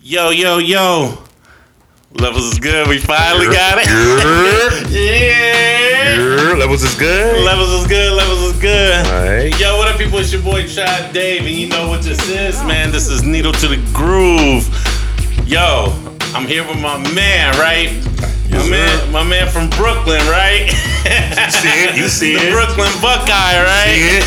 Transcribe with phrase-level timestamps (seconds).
[0.00, 1.18] Yo, yo, yo.
[2.12, 2.86] Levels is good.
[2.86, 3.88] We finally got it.
[4.92, 6.54] yeah.
[6.56, 7.44] Levels is good.
[7.44, 8.12] Levels is good.
[8.12, 9.06] Levels is good.
[9.06, 9.58] All right.
[9.58, 10.20] Yo, what up, people?
[10.20, 12.92] It's your boy Trav Dave, and you know what this is, man.
[12.92, 14.68] This is Needle to the Groove.
[15.48, 15.92] Yo,
[16.32, 17.90] I'm here with my man, right?
[18.58, 18.70] My sir.
[18.70, 20.66] man, my man from Brooklyn, right?
[20.68, 21.96] You see it.
[21.96, 22.52] You see the it.
[22.52, 24.22] Brooklyn Buckeye, right?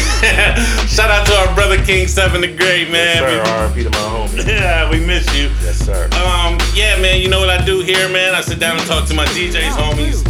[0.90, 3.18] Shout out to our brother King Seven the Great, man.
[3.18, 3.84] Sir, R.I.P.
[3.84, 4.48] to my homie.
[4.48, 5.50] Yeah, we miss you.
[5.62, 6.06] Yes, sir.
[6.18, 8.34] Um, yeah, man, you know what I do here, man?
[8.34, 10.24] I sit down and talk to my DJs, homies,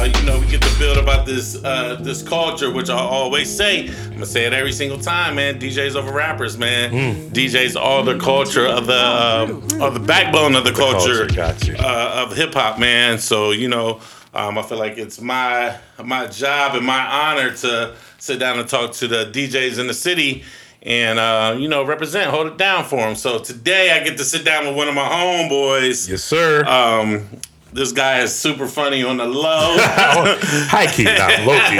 [0.00, 3.54] uh, you know we get to build about this uh, this culture, which I always
[3.54, 3.88] say.
[3.88, 5.60] I'm gonna say it every single time, man.
[5.60, 7.30] DJs over rappers, man.
[7.30, 11.76] DJs are the culture of the uh, of the backbone of the, culture, culture.
[11.78, 13.18] Uh, of hip hop, man.
[13.18, 14.00] So you know,
[14.32, 18.68] um, I feel like it's my my job and my honor to sit down and
[18.68, 20.44] talk to the DJs in the city
[20.82, 23.16] and uh, you know represent, hold it down for them.
[23.16, 26.08] So today I get to sit down with one of my homeboys.
[26.08, 26.64] Yes, sir.
[26.64, 27.28] Um,
[27.72, 29.76] this guy is super funny on the low.
[29.78, 31.76] High key, not low key.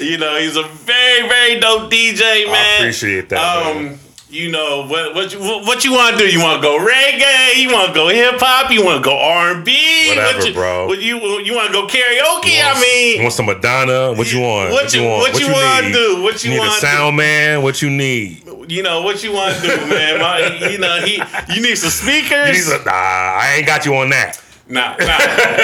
[0.10, 2.54] you know, he's a very very dope DJ, man.
[2.54, 3.66] I appreciate that.
[3.66, 3.98] Um, man.
[4.30, 6.30] You know what what you what you want to do?
[6.30, 7.56] You want to go reggae?
[7.62, 8.70] You want to go hip hop?
[8.70, 10.08] You want to go R and B?
[10.10, 10.86] Whatever, you, bro.
[10.86, 12.52] What you you want to go karaoke?
[12.56, 14.12] You I mean, you want some Madonna?
[14.12, 14.70] What you want?
[14.72, 15.20] What you- want?
[15.32, 16.22] what you wanna do?
[16.22, 16.80] What you need wanna a do?
[16.80, 17.62] sound man?
[17.62, 18.42] What you need?
[18.68, 20.20] you know what you want to do, man.
[20.20, 21.22] My, you know he
[21.54, 22.50] you need some speakers.
[22.54, 24.38] He's a, nah, I ain't got you on that.
[24.68, 25.18] Nah, nah.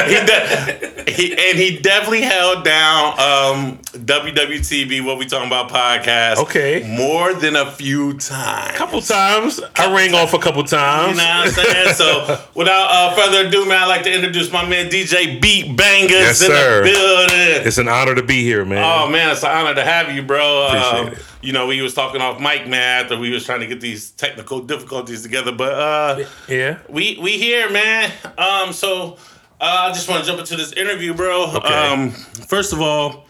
[0.06, 5.04] he, de- he and he definitely held down um, WWTB.
[5.04, 6.36] What we talking about podcast?
[6.38, 6.84] Okay.
[6.96, 8.76] more than a few times.
[8.76, 9.60] Couple times.
[9.76, 11.12] I rang off a couple times.
[11.18, 11.94] You know what I'm saying?
[11.94, 16.10] So, without uh, further ado, man, I'd like to introduce my man DJ Beat Banguz
[16.10, 16.84] Yes, in sir.
[16.84, 17.66] the building.
[17.66, 18.82] It's an honor to be here, man.
[18.84, 20.66] Oh man, it's an honor to have you, bro.
[20.66, 21.18] Appreciate Um, it.
[21.42, 24.10] you know, we was talking off mic, man, after we was trying to get these
[24.12, 26.78] technical difficulties together, but uh, yeah.
[26.88, 28.12] we we here, man.
[28.38, 29.16] Um, so
[29.64, 31.50] uh, I just want to jump into this interview, bro.
[31.56, 31.68] Okay.
[31.68, 33.26] Um, first of all,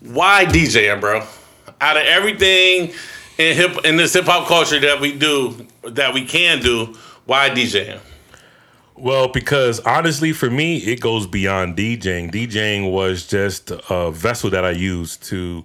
[0.00, 1.24] why DJing, bro?
[1.80, 2.92] Out of everything
[3.38, 6.96] in hip in this hip hop culture that we do, that we can do,
[7.26, 8.00] why DJing?
[8.96, 12.32] Well, because honestly, for me, it goes beyond DJing.
[12.32, 15.64] DJing was just a vessel that I used to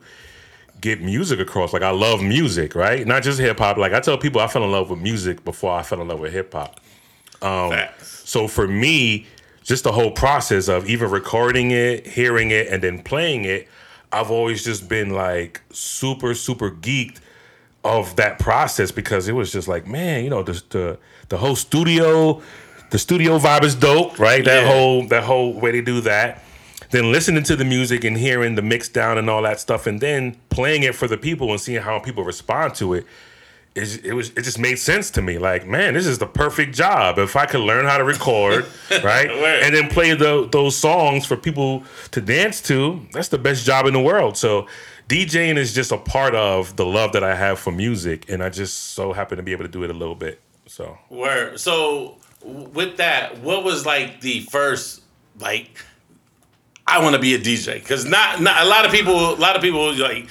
[0.81, 1.73] get music across.
[1.73, 3.07] Like I love music, right?
[3.07, 3.77] Not just hip hop.
[3.77, 6.19] Like I tell people, I fell in love with music before I fell in love
[6.19, 6.79] with hip hop.
[7.39, 8.29] Facts.
[8.29, 9.25] So for me,
[9.63, 13.67] just the whole process of even recording it, hearing it, and then playing it,
[14.11, 17.17] I've always just been like super, super geeked
[17.83, 20.97] of that process because it was just like, man, you know, the the,
[21.29, 22.41] the whole studio,
[22.89, 24.43] the studio vibe is dope, right?
[24.43, 24.71] That Yeah.
[24.71, 26.43] whole that whole way they do that.
[26.89, 30.01] Then listening to the music and hearing the mix down and all that stuff, and
[30.01, 33.05] then playing it for the people and seeing how people respond to it
[33.73, 35.37] it, it was it just made sense to me.
[35.37, 37.17] Like, man, this is the perfect job.
[37.17, 38.65] If I could learn how to record,
[39.03, 43.65] right, and then play the, those songs for people to dance to, that's the best
[43.65, 44.37] job in the world.
[44.37, 44.67] So,
[45.07, 48.49] DJing is just a part of the love that I have for music, and I
[48.49, 50.41] just so happen to be able to do it a little bit.
[50.67, 55.01] So, Where so with that, what was like the first
[55.39, 55.69] like?
[56.87, 59.33] I want to be a DJ because not not a lot of people.
[59.33, 60.29] A lot of people like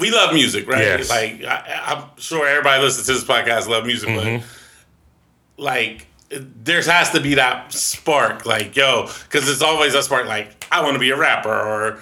[0.00, 0.82] we love music, right?
[0.82, 1.10] Yes.
[1.10, 4.38] Like I, I'm sure everybody listens to this podcast love music, Mm-hmm.
[4.38, 10.26] but like there has to be that spark, like yo, because it's always a spark.
[10.26, 12.00] Like I want to be a rapper or.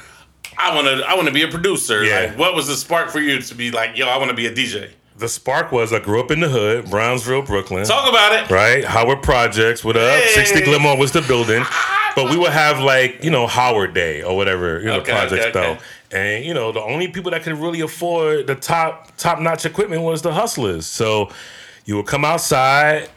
[0.60, 1.04] I want to.
[1.06, 2.04] I want to be a producer.
[2.04, 2.20] Yeah.
[2.30, 4.08] Like, what was the spark for you to be like, yo?
[4.08, 4.90] I want to be a DJ.
[5.16, 7.84] the spark was I grew up in the hood, Brownsville, Brooklyn.
[7.84, 8.50] Talk about it.
[8.50, 8.84] right?
[8.84, 10.20] Howard Projects, what up?
[10.20, 10.32] Hey.
[10.34, 11.64] 60 Gilmore was the building.
[12.16, 15.46] But we would have like, you know, Howard Day or whatever, you know, Okay, projects
[15.46, 15.74] okay, okay.
[15.74, 15.78] though.
[16.10, 20.02] And you know, the only people that could really afford the top top notch equipment
[20.02, 20.86] was the hustlers.
[20.86, 21.30] So
[21.84, 23.08] you would come outside,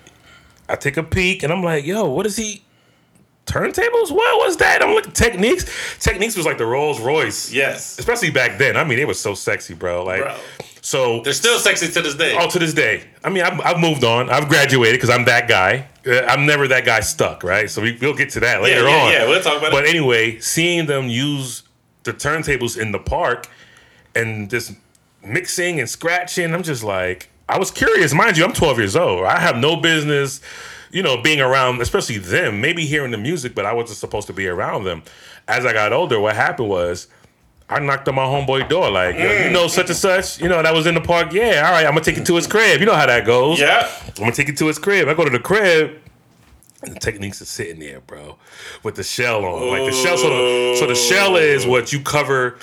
[0.67, 2.63] I take a peek, and I'm like, yo, what is he?
[3.45, 4.11] Turntables?
[4.11, 4.81] What was that?
[4.81, 5.65] I'm looking Technics.
[5.99, 7.51] Technics was like the Rolls Royce.
[7.51, 8.77] Yes, Especially back then.
[8.77, 10.05] I mean, it was so sexy, bro.
[10.05, 10.37] Like bro.
[10.81, 12.35] so They're still sexy to this day.
[12.39, 13.03] Oh, to this day.
[13.23, 14.29] I mean, I've, I've moved on.
[14.29, 15.87] I've graduated because I'm that guy.
[16.05, 17.69] Uh, I'm never that guy stuck, right?
[17.69, 19.11] So we, we'll get to that later yeah, on.
[19.11, 19.87] yeah, we'll talk about But it.
[19.87, 21.60] But anyway, seeing them use
[22.03, 23.47] the turntables in the park
[24.15, 24.73] and this
[25.23, 28.13] mixing and scratching, I'm just like, I was curious.
[28.13, 29.25] Mind you, I'm 12 years old.
[29.25, 30.41] I have no business,
[30.91, 34.33] you know, being around, especially them, maybe hearing the music, but I wasn't supposed to
[34.33, 35.03] be around them.
[35.47, 37.07] As I got older, what happened was,
[37.69, 39.51] I knocked on my homeboy door, like, Yo, you mm.
[39.53, 41.31] know, such and such, you know, that was in the park.
[41.31, 42.81] Yeah, all right, I'm gonna take it to his crib.
[42.81, 43.59] You know how that goes.
[43.59, 43.89] Yeah.
[44.07, 45.07] I'm gonna take it to his crib.
[45.07, 45.97] I go to the crib,
[46.81, 48.37] the Technics are sitting there, bro,
[48.83, 49.69] with the shell on.
[49.69, 52.57] Like the shell, so the, so the shell is what you cover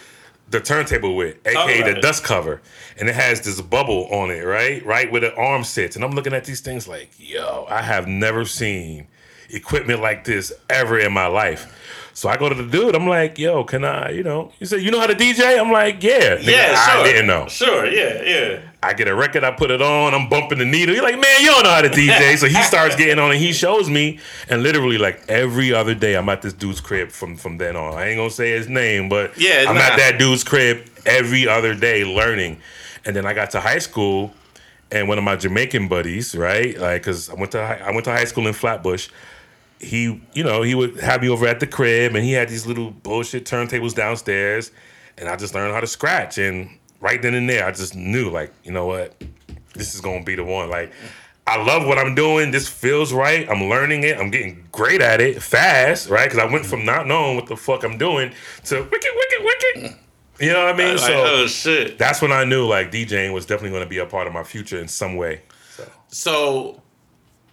[0.50, 1.94] the turntable with, aka Alright.
[1.94, 2.60] the dust cover,
[2.98, 6.12] and it has this bubble on it, right, right where the arm sits, and I'm
[6.12, 9.06] looking at these things like, yo, I have never seen
[9.50, 12.10] equipment like this ever in my life.
[12.14, 12.96] So I go to the dude.
[12.96, 14.50] I'm like, yo, can I, you know?
[14.58, 15.56] He said, you know how to DJ?
[15.58, 16.36] I'm like, yeah.
[16.36, 17.00] Nigga, Yeah, sure.
[17.00, 17.46] I didn't know.
[17.46, 18.60] Sure, yeah, yeah.
[18.80, 20.94] I get a record, I put it on, I'm bumping the needle.
[20.94, 22.36] You're like, man, you don't know how to DJ.
[22.38, 24.20] so he starts getting on and he shows me.
[24.48, 27.94] And literally, like every other day, I'm at this dude's crib from from then on.
[27.94, 29.80] I ain't gonna say his name, but Yeah, I'm nah.
[29.80, 32.60] at that dude's crib every other day learning.
[33.04, 34.32] And then I got to high school,
[34.92, 36.78] and one of my Jamaican buddies, right?
[36.78, 39.08] Like, cause I went to I went to high school in Flatbush.
[39.80, 42.66] He, you know, he would have me over at the crib, and he had these
[42.66, 44.70] little bullshit turntables downstairs,
[45.16, 46.38] and I just learned how to scratch.
[46.38, 46.70] And
[47.00, 49.14] right then and there, I just knew, like, you know what,
[49.74, 50.70] this is gonna be the one.
[50.70, 50.92] Like,
[51.46, 52.50] I love what I'm doing.
[52.50, 53.48] This feels right.
[53.48, 54.18] I'm learning it.
[54.18, 56.24] I'm getting great at it fast, right?
[56.24, 58.32] Because I went from not knowing what the fuck I'm doing
[58.64, 59.96] to wicked, wicked, wicked.
[60.40, 60.96] You know what I mean?
[60.96, 61.98] Like, so oh shit.
[61.98, 64.44] that's when I knew like DJing was definitely going to be a part of my
[64.44, 65.40] future in some way.
[65.70, 66.82] So So,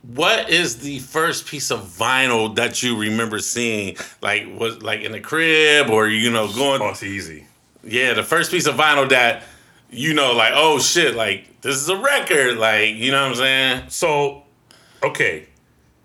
[0.01, 3.95] what is the first piece of vinyl that you remember seeing?
[4.21, 6.81] Like, was like in the crib, or you know, going?
[6.81, 7.47] oh, it's easy.
[7.85, 9.43] Yeah, the first piece of vinyl that
[9.91, 12.57] you know, like, oh shit, like this is a record.
[12.57, 13.83] Like, you know what I'm saying?
[13.89, 14.43] So,
[15.03, 15.47] okay.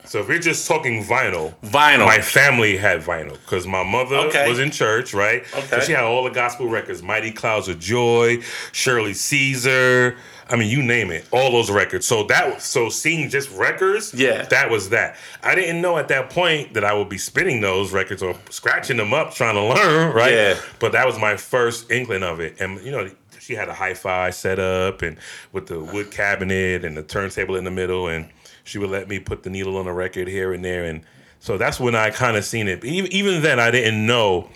[0.05, 2.06] So if we're just talking vinyl, Vinyl.
[2.06, 4.49] my family had vinyl because my mother Okay.
[4.49, 5.47] was in church, right?
[5.47, 5.81] So Okay.
[5.87, 8.43] she had all the gospel records: Mighty Clouds of Joy,
[8.73, 10.17] Shirley Caesar.
[10.50, 12.06] I mean, you name it, all those records.
[12.06, 14.43] So that, so seeing just records, Yeah.
[14.47, 15.17] that was that.
[15.43, 18.97] I didn't know at that point that I would be spinning those records or scratching
[18.97, 20.32] them up, trying to learn, right?
[20.32, 20.61] Yeah.
[20.81, 23.08] But that was my first inkling of it, and you know,
[23.38, 25.17] she had a hi-fi set up and
[25.52, 28.29] with the wood cabinet and the turntable in the middle, and
[28.64, 31.03] she would let me put the needle on a record here and there, and
[31.38, 32.85] so that's when I kind of seen it.
[32.85, 34.49] Even, even then, I didn't know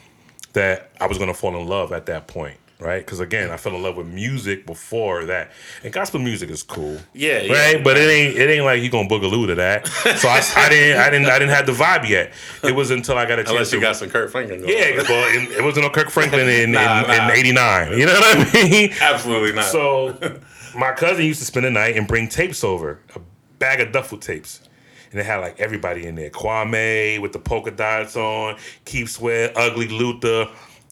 [0.52, 2.98] that I was gonna fall in love at that point, right?
[3.04, 5.50] Because again, I fell in love with music before that,
[5.82, 7.52] and gospel music is cool, Yeah, yeah.
[7.74, 7.82] right?
[7.84, 9.86] But it ain't it ain't like you gonna boogaloo to that.
[9.88, 12.32] So I, I didn't I didn't I didn't have the vibe yet.
[12.62, 14.72] It was until I got a chance Unless to you got some Kirk Franklin going.
[14.72, 17.24] yeah, well, it, it wasn't no Kirk Franklin in, Nah, in, nah.
[17.30, 17.98] in '89.
[17.98, 18.90] You know what I mean?
[19.00, 19.64] absolutely not.
[19.64, 20.16] So,
[20.78, 23.20] my cousin used to spend the night and bring tapes over, a
[23.58, 24.60] bag of duffel tapes.
[25.10, 26.28] And it had like everybody in there.
[26.30, 30.48] Kwame with the polka dots on, Keith Sweat, Ugly Luther.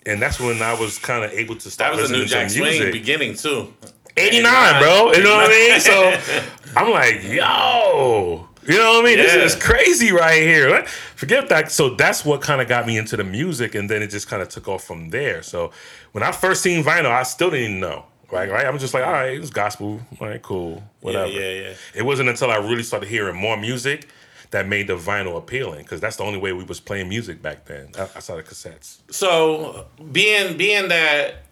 [0.06, 2.26] And that's when I was kind of able to that start was a listening new
[2.26, 2.92] Jack Swing music.
[2.92, 3.72] beginning too.
[4.16, 5.12] 89, bro.
[5.12, 5.80] You know what I mean?
[5.80, 6.42] So
[6.76, 8.48] I'm like, yo.
[8.66, 9.18] You know what I mean?
[9.18, 9.24] Yeah.
[9.24, 10.84] This is crazy right here.
[11.16, 11.72] Forget that.
[11.72, 14.40] So that's what kind of got me into the music, and then it just kind
[14.40, 15.42] of took off from there.
[15.42, 15.72] So
[16.12, 18.04] when I first seen vinyl, I still didn't even know.
[18.30, 18.64] Right, right.
[18.64, 20.00] I'm just like, all right, it's gospel.
[20.20, 21.26] All right, cool, whatever.
[21.30, 21.74] Yeah, yeah, yeah.
[21.94, 24.08] It wasn't until I really started hearing more music
[24.52, 27.64] that made the vinyl appealing, because that's the only way we was playing music back
[27.66, 27.88] then.
[28.14, 28.98] I, saw the cassettes.
[29.10, 31.42] So being being that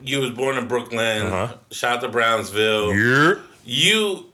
[0.00, 1.54] you was born in Brooklyn, Uh-huh.
[1.70, 2.94] shout out to Brownsville.
[2.94, 3.34] Yeah.
[3.64, 4.24] you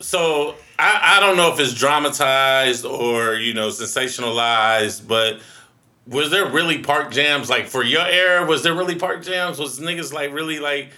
[0.00, 5.40] so I, I don't know if it's dramatized or you know sensationalized but
[6.06, 9.78] was there really park jams like for your era was there really park jams was
[9.78, 10.90] niggas like really like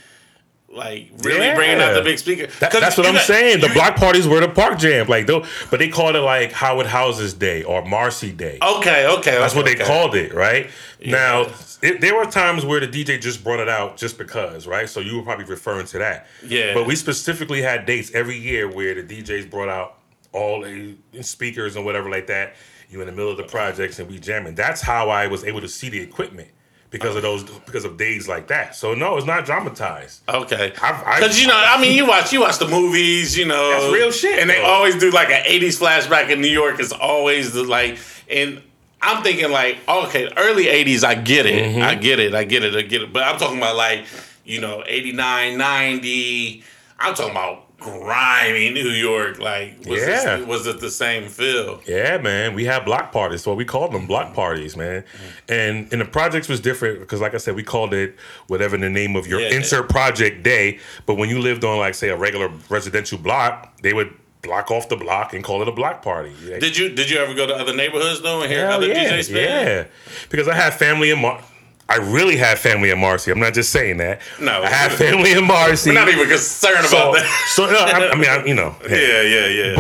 [0.75, 1.55] like really Yeah.
[1.55, 3.61] bringing out the big speaker That- that's what I'm saying.
[3.61, 6.53] The you- block parties were the park jam, like though, but they called it like
[6.53, 8.59] Howard Houses Day or Marcy Day.
[8.63, 9.85] okay okay That's what they okay.
[9.85, 10.71] called it, right?
[11.05, 11.47] Now,
[11.83, 14.89] it, there were times where the DJ just brought it out just because, right?
[14.89, 16.27] So you were probably referring to that.
[16.47, 16.73] Yeah.
[16.73, 19.99] But we specifically had dates every year where the DJs brought out
[20.33, 22.55] all the speakers and whatever like that.
[22.91, 24.55] You in the middle of the projects and we jamming.
[24.55, 26.49] That's how I was able to see the equipment
[26.95, 28.77] because of those because of days like that.
[28.77, 30.23] So no, it's not dramatized.
[30.29, 33.93] Okay, because you know, I mean, you watch you watch the movies, you know, That's
[33.93, 34.67] real shit, and they though.
[34.67, 36.79] always do like an '80s flashback in New York.
[36.79, 37.99] Is always the like,
[38.31, 38.63] and
[39.03, 41.83] I'm thinking like, okay, early '80s, I get it, Mm-hmm.
[41.83, 43.13] I get it, I get it, I get it.
[43.13, 44.05] But I'm talking about like,
[44.45, 46.63] you know, '89, '90.
[47.01, 49.39] I'm talking about grimy New York.
[49.39, 50.37] Like, was Yeah.
[50.39, 51.81] this, was it the same feel?
[51.87, 52.55] Yeah, man.
[52.55, 53.43] We had block parties.
[53.43, 55.05] So we called them block parties, man.
[55.49, 58.91] And and the projects was different because like I said, we called it whatever the
[58.91, 59.57] name of your Yeah.
[59.57, 60.79] insert project day.
[61.07, 64.13] But when you lived on like say a regular residential block, they would
[64.43, 66.33] block off the block and call it a block party.
[66.61, 69.25] Did you did you ever go to other neighborhoods though and hear other yeah, DJs
[69.25, 69.37] spin?
[69.37, 69.85] yeah.
[70.31, 71.41] Because I have family in Mar
[71.89, 73.31] I really have family in Marcy.
[73.31, 74.23] I'm not just saying that.
[74.41, 74.63] No.
[74.63, 75.91] I have family in Marcy.
[75.91, 77.49] We're not even concerned so, about that.
[77.55, 79.27] so no, I, I mean, I, you know, hey.
[79.27, 79.77] Yeah, yeah, yeah.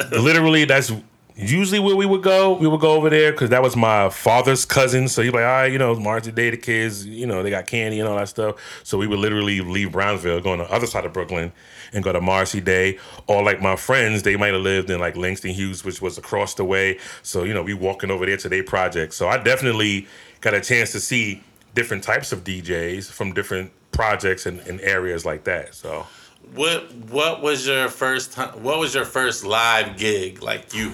[0.00, 0.92] But literally, that's
[1.38, 2.54] usually where we would go.
[2.54, 5.08] We would go over there because that was my father's cousin.
[5.08, 7.50] So he'd be like, all right, you know, Marcy Day, the kids, you know, they
[7.50, 8.56] got candy and all that stuff.
[8.82, 11.52] So we would literally leave Brownsville, go on the other side of Brooklyn,
[11.92, 12.98] and go to Marcy Day.
[13.26, 16.54] Or like my friends, they might have lived in like Langston Hughes, which was across
[16.54, 16.98] the way.
[17.22, 19.14] So, you know, we walking over there to their project.
[19.14, 20.08] So I definitely
[20.40, 21.42] got a chance to see
[21.74, 25.74] different types of DJs from different projects and, and areas like that.
[25.74, 26.06] So
[26.54, 28.62] What what was your first time?
[28.62, 30.42] What was your first live gig?
[30.42, 30.92] Like you,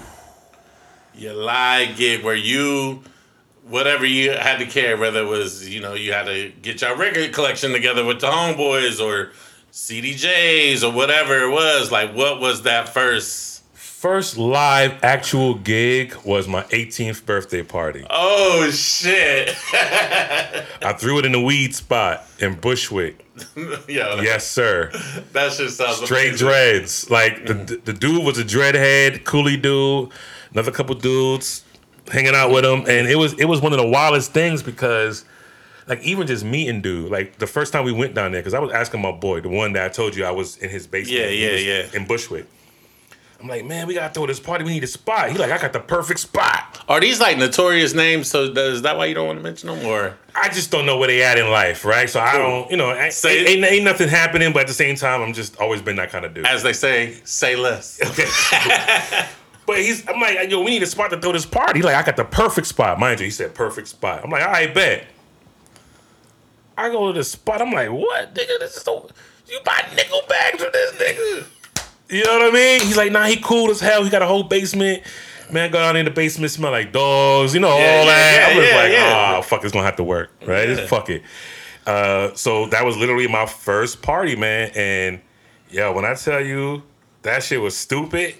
[1.15, 3.03] your live gig where you,
[3.69, 6.97] whatever you had to carry, whether it was you know you had to get your
[6.97, 9.33] record collection together with the homeboys or
[9.73, 11.93] CDJs or whatever it was.
[11.93, 13.54] Like what was that first?
[14.05, 18.05] First live actual gig was my 18th birthday party.
[18.11, 19.57] Oh shit!
[19.73, 23.25] I threw it in the weed spot in Bushwick.
[23.57, 24.91] Yo, Yes, sir.
[25.33, 26.47] that shit sounds Straight amazing.
[26.47, 27.11] dreads.
[27.11, 27.85] Like the mm.
[27.87, 30.11] the dude was a dreadhead, coolie dude.
[30.53, 31.65] Another couple dudes
[32.13, 35.25] hanging out with him, and it was it was one of the wildest things because.
[35.87, 38.59] Like even just meeting dude, like the first time we went down there, because I
[38.59, 41.21] was asking my boy, the one that I told you I was in his basement.
[41.21, 41.87] Yeah, yeah, yeah.
[41.93, 42.47] In Bushwick.
[43.45, 44.65] I'm like, man, we gotta throw this party.
[44.65, 45.31] We need a spot.
[45.31, 46.83] He like, I got the perfect spot.
[46.89, 48.31] Are these like notorious names?
[48.31, 50.97] So is that why you don't want to mention them, or I just don't know
[50.97, 52.09] where they at in life, right?
[52.09, 54.97] So I don't, you know, ain't, Say- ain't, ain't nothing happening, but at the same
[54.97, 56.47] time, I'm just always been that kind of dude.
[56.47, 58.01] as they say, say less?
[58.11, 59.27] Okay.
[59.67, 61.81] But he's, I'm like, yo, we need a spot to throw this party.
[61.81, 62.99] He's like, I got the perfect spot.
[62.99, 64.23] Mind you, he said perfect spot.
[64.25, 65.05] I'm like, all right, bet.
[66.79, 67.61] I go to the spot.
[67.61, 68.59] I'm like, what, nigga?
[68.61, 69.11] This is so,
[69.47, 71.47] you buy nickel bags for this nigga.
[72.09, 72.81] You know what I mean?
[72.83, 74.05] He's like, nah, he cool as hell.
[74.05, 75.03] He got a whole basement.
[75.51, 78.37] Man, go down in the basement, smell like dogs, you know, all Yeah, yeah, that.
[78.37, 79.37] yeah, I was yeah, like, yeah.
[79.39, 80.69] oh, fuck, it's gonna have to work, right?
[80.69, 80.75] Yeah.
[80.75, 81.23] Just fuck it.
[81.87, 84.71] Uh, so that was literally my first party, man.
[84.75, 85.21] And
[85.71, 86.83] yeah, when I tell you
[87.23, 88.35] that shit was stupid,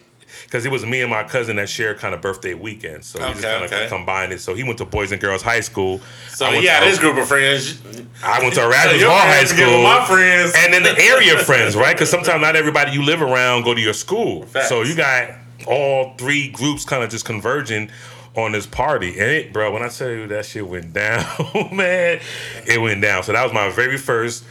[0.45, 3.05] because it was me and my cousin that shared kind of birthday weekend.
[3.05, 3.89] So we just kind of okay.
[3.89, 4.41] combined it.
[4.41, 6.01] So he went to Boys and Girls High School.
[6.29, 7.81] So he had to, his group of friends.
[8.23, 9.83] I went to Erasmus Your Hall High School.
[9.83, 10.55] my friends.
[10.57, 11.95] And then the area friends, right?
[11.95, 14.45] Because sometimes not everybody you live around go to your school.
[14.47, 14.69] Facts.
[14.69, 15.31] So you got
[15.67, 17.91] all three groups kind of just converging
[18.37, 19.11] on this party.
[19.19, 21.25] And it, bro, when I tell you that shit went down,
[21.73, 22.21] man,
[22.67, 23.23] it went down.
[23.23, 24.45] So that was my very first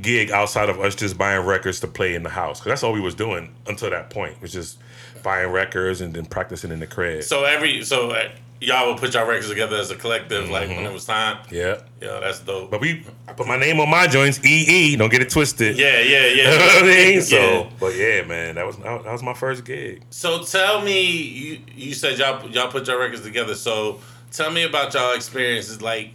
[0.00, 2.60] gig outside of us just buying records to play in the house.
[2.60, 4.78] Because that's all we was doing until that point, was just
[5.26, 7.22] buying records and then practicing in the crib.
[7.24, 8.28] So every so uh,
[8.60, 10.76] y'all would put y'all records together as a collective, like Mm-hmm.
[10.76, 11.38] when it was time.
[11.50, 11.80] yeah.
[12.00, 12.70] Yeah, that's dope.
[12.70, 15.76] But we, I put my name on my joints, EE, don't get it twisted.
[15.76, 16.58] yeah, yeah, You know yeah.
[16.66, 17.22] what I mean?
[17.22, 17.70] So, Yeah.
[17.80, 20.02] but yeah, man, that was that was my first gig.
[20.10, 23.54] So tell me, you you said y'all y'all put your records together.
[23.56, 23.98] So
[24.30, 26.10] tell me about y'all experiences, like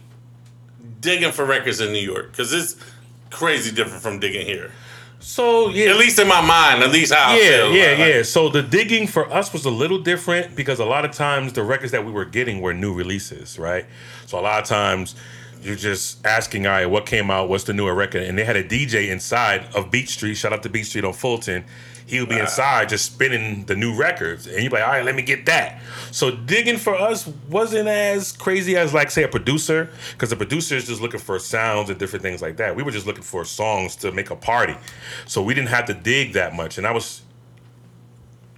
[1.00, 2.76] digging for records in New York, because it's
[3.30, 4.70] crazy different from digging here.
[5.22, 7.72] So yeah, At least in my mind, at least how I yeah, feel.
[7.74, 8.22] yeah, Like, yeah.
[8.22, 11.62] So the digging for us was a little different because a lot of times the
[11.62, 13.86] records that we were getting were new releases, right?
[14.26, 15.14] So a lot of times
[15.62, 17.48] you're just asking, all right, what came out?
[17.48, 18.22] What's the newer record?
[18.22, 20.34] And they had a DJ inside of Beat Street.
[20.34, 21.64] Shout out to Beat Street on Fulton.
[22.04, 25.04] He would be inside just spinning the new records, and you'd be like, all right,
[25.04, 25.80] let me get that.
[26.10, 30.74] So digging for us wasn't as crazy as like say a producer, because the producer
[30.74, 32.76] is just looking for sounds and different things like that.
[32.76, 34.76] We were just looking for songs to make a party,
[35.26, 36.76] so we didn't have to dig that much.
[36.76, 37.22] And I was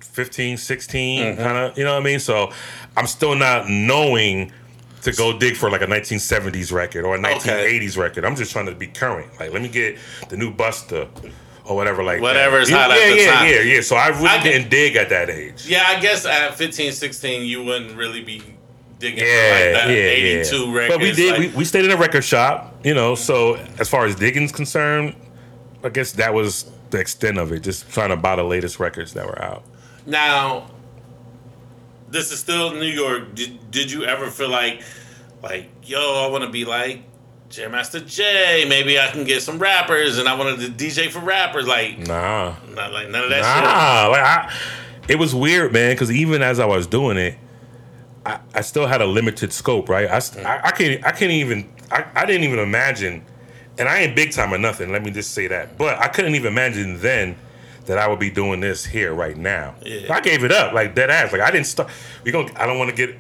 [0.01, 1.43] 15, 16, mm-hmm.
[1.43, 2.21] kind of, you know what I mean?
[2.21, 2.51] So
[2.97, 4.53] I'm still not knowing
[5.05, 8.25] to go dig for like a 1970s record or a 1980s record.
[8.25, 9.31] I'm just trying to be current.
[9.39, 11.09] Like, let me get the new Busta
[11.65, 12.63] or whatever like Whatever that.
[12.63, 13.47] is yeah, hot at yeah, the time.
[13.49, 13.75] yeah, yeah.
[13.77, 13.81] yeah.
[13.81, 15.67] So I really I didn't dig at that age.
[15.67, 18.43] Yeah, I guess at 15, 16, you wouldn't really be
[18.99, 20.75] digging for Yeah, like that yeah, 82 yeah.
[20.77, 20.95] records.
[20.95, 21.31] But we did.
[21.33, 23.15] like- we, we stayed in a record shop, you know.
[23.15, 25.15] So as far as digging's concerned,
[25.83, 27.61] I guess that was the extent of it.
[27.61, 29.65] Just trying to buy the latest records that were out.
[30.07, 30.67] Now,
[32.15, 33.35] this is still New York.
[33.35, 34.81] Did, did you ever feel like,
[35.43, 37.03] like, yo, I want to be like
[37.51, 38.65] Jam Master Jay?
[38.67, 41.67] Maybe I can get some rappers, and I wanted to DJ for rappers.
[41.67, 42.55] Like, Nah.
[42.75, 44.55] not like none of that Nah, like I,
[45.09, 45.95] it was weird, man.
[45.95, 47.37] Because even as I was doing it,
[48.25, 50.09] I, I still had a limited scope, right?
[50.09, 53.23] I, st- I, I can't, I can't even, I, I didn't even imagine,
[53.77, 54.93] and I ain't big time or nothing.
[54.93, 55.77] Let me just say that.
[55.77, 57.37] But I couldn't even imagine then
[57.87, 59.75] that I would be doing this here right now.
[59.83, 60.13] Yeah.
[60.13, 61.33] I gave it up, like dead ass.
[61.33, 61.91] Like I didn't start.
[62.23, 63.17] We going I don't want to get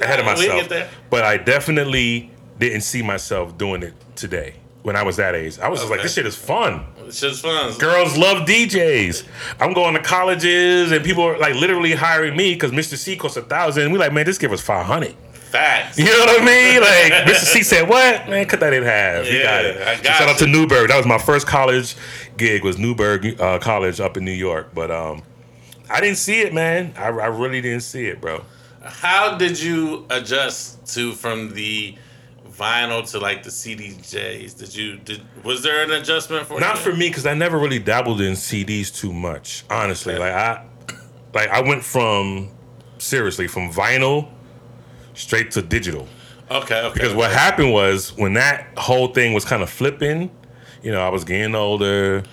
[0.00, 0.68] ahead of myself,
[1.10, 4.54] but I definitely didn't see myself doing it today.
[4.82, 7.08] When I was that age, I was just like, "This shit is fun." shit.
[7.08, 7.76] It's just fun.
[7.78, 9.26] Girls love DJs.
[9.60, 12.96] I'm going to colleges and people are like literally hiring me because Mr.
[12.96, 13.92] Cee costs a thousand.
[13.92, 15.14] We like, man, just give us five hundred.
[15.50, 15.98] Facts.
[15.98, 16.80] You know what I mean?
[16.80, 17.44] Like Mr.
[17.44, 18.46] Cee said, "What man?
[18.46, 19.26] Cut that in half.
[19.26, 20.52] you got it." I So got shout out to you.
[20.52, 20.88] Newburgh.
[20.88, 21.96] That was my first college
[22.36, 22.62] gig.
[22.64, 24.70] Was Newburgh uh, College up in New York?
[24.74, 25.22] But um,
[25.90, 26.94] I didn't see it, man.
[26.96, 28.44] I, I really didn't see it, bro.
[28.82, 31.96] How did you adjust to from the
[32.52, 34.56] vinyl to like the CDJs?
[34.56, 36.82] Did you did was there an adjustment for Not you?
[36.82, 39.64] for me because I never really dabbled in CDs too much.
[39.68, 40.64] Honestly, like I,
[41.34, 42.50] like I went from
[42.98, 44.28] seriously from vinyl
[45.20, 46.08] straight to digital.
[46.50, 46.94] Okay, okay.
[46.94, 50.30] Because what happened was when that whole thing was kind of flipping,
[50.82, 52.24] you know, I was getting older.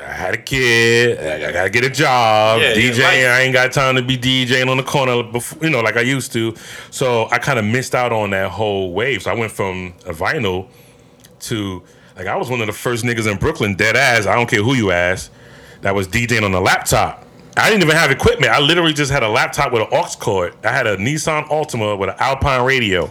[0.00, 1.18] I had a kid.
[1.18, 2.60] I, gotta get a job.
[2.60, 3.30] Yeah, yeah, DJ.
[3.30, 6.00] I ain't got time to be DJing on the corner, before, you know, like I
[6.00, 6.54] used to.
[6.90, 9.22] So I kind of missed out on that whole wave.
[9.22, 10.68] So I went from a vinyl
[11.40, 11.82] to
[12.16, 14.26] like I was one of the first niggas in Brooklyn, dead ass.
[14.26, 15.30] I don't care who you ask.
[15.82, 17.23] That was DJing on a laptop.
[17.56, 18.52] I didn't even have equipment.
[18.52, 20.54] I literally just had a laptop with an aux cord.
[20.64, 23.10] I had a Nissan Altima with an Alpine radio,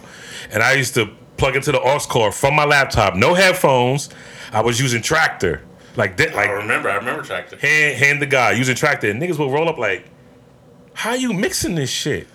[0.50, 3.14] and I used to plug into the aux cord from my laptop.
[3.14, 4.10] No headphones.
[4.52, 5.62] I was using Traktor,
[5.96, 6.90] like that, Like I remember.
[6.90, 7.58] I remember Traktor.
[7.58, 9.10] hand hand the guy using Traktor.
[9.10, 10.04] And niggas will roll up like,
[10.92, 12.28] "How you mixing this shit?"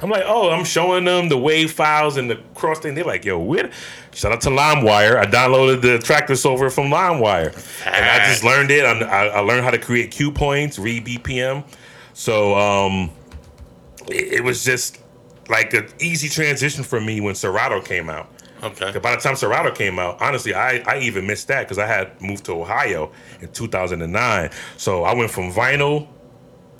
[0.00, 3.24] I'm like, "Oh, I'm showing them the wave files and the cross thing." They're like,
[3.24, 3.70] "Yo, where?"
[4.14, 5.16] Shout out to LimeWire.
[5.16, 7.54] I downloaded the Traktor software from LimeWire,
[7.86, 8.84] and I just learned it.
[8.84, 11.64] I, I I learned how to create cue points, read BPM.
[12.14, 13.10] So um,
[14.08, 14.98] it, it was just
[15.48, 18.28] like an easy transition for me when Serato came out.
[18.62, 18.98] Okay.
[18.98, 22.20] By the time Serato came out, honestly, I, I even missed that because I had
[22.20, 24.50] moved to Ohio in 2009.
[24.76, 26.08] So I went from vinyl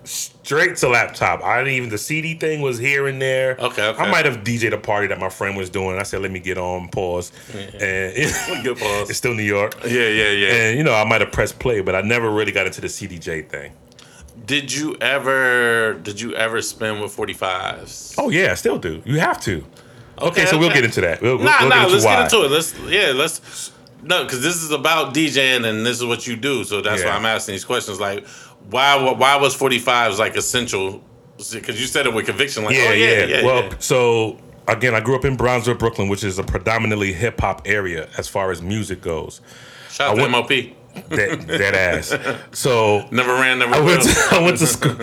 [0.09, 1.43] straight to laptop.
[1.45, 3.57] I didn't even the CD thing was here and there.
[3.59, 4.03] Okay, okay.
[4.03, 5.99] I might have DJed a party that my friend was doing.
[5.99, 8.15] I said, let me get on pause, and
[8.65, 9.11] Good pause.
[9.11, 9.75] it's still New York.
[9.85, 10.49] Yeah, yeah, yeah.
[10.55, 12.89] And you know, I might have pressed play, but I never really got into the
[12.89, 13.73] CDJ thing.
[14.47, 15.95] Did you ever?
[16.03, 18.15] Did you ever spin with 45s?
[18.19, 19.03] Oh yeah, I still do.
[19.05, 19.65] You have to.
[20.21, 21.21] Okay, so we'll get into that.
[21.23, 21.83] We'll, Nah, we'll nah.
[21.85, 22.15] get Let's why.
[22.23, 22.51] get into it.
[22.51, 23.13] Let's yeah.
[23.15, 23.73] Let's
[24.03, 26.65] no, because this is about DJing and this is what you do.
[26.65, 27.11] So that's Yeah.
[27.11, 28.01] why I'm asking these questions.
[28.01, 28.27] Like,
[28.71, 29.13] why?
[29.13, 31.03] Why was 45s like essential?
[31.37, 32.65] Because you said it with conviction.
[32.65, 33.25] Like, Yeah, oh, yeah, yeah.
[33.25, 33.45] yeah.
[33.45, 33.75] well, yeah.
[33.79, 38.09] so again, I grew up in Brownsville, Brooklyn, which is a predominantly hip hop area
[38.19, 39.41] as far as music goes.
[39.91, 40.49] shout out I to MOP.
[41.11, 42.17] That that ass.
[42.53, 44.97] So Never ran, never I went to, I went to school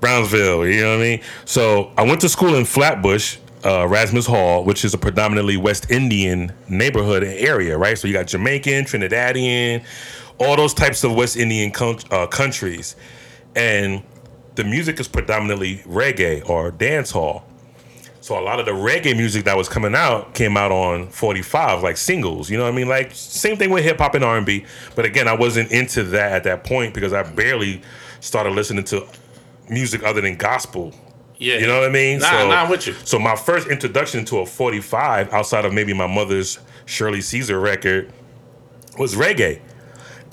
[0.00, 1.20] Brownsville, you know what I mean?
[1.44, 5.90] So I went to school in Flatbush, uh, Rasmus Hall, which is a predominantly West
[5.90, 7.98] Indian neighborhood and area, right?
[7.98, 9.84] So you got Jamaican, Trinidadian,
[10.40, 12.96] all those types of West Indian coun- uh, countries.
[13.54, 14.02] And
[14.54, 17.44] the music is predominantly reggae or dance hall.
[18.22, 21.82] So a lot of the reggae music that was coming out came out on 45,
[21.82, 22.50] like singles.
[22.50, 22.88] You know what I mean?
[22.88, 24.64] Like same thing with hip hop and R&B.
[24.94, 27.80] But again, I wasn't into that at that point because I barely
[28.20, 29.06] started listening to
[29.68, 30.92] music other than gospel.
[31.38, 32.18] Yeah, You know what I mean?
[32.18, 32.92] Nah, nah, I'm with you.
[33.04, 38.12] So my first introduction to a 45 outside of maybe my mother's Shirley Caesar record
[38.98, 39.60] was reggae.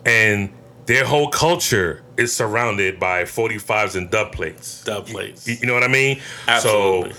[0.07, 0.51] And
[0.85, 4.83] their whole culture is surrounded by 45s and dub plates.
[4.83, 5.47] Dub plates.
[5.47, 6.21] You you know what I mean?
[6.47, 7.13] Absolutely.
[7.13, 7.17] So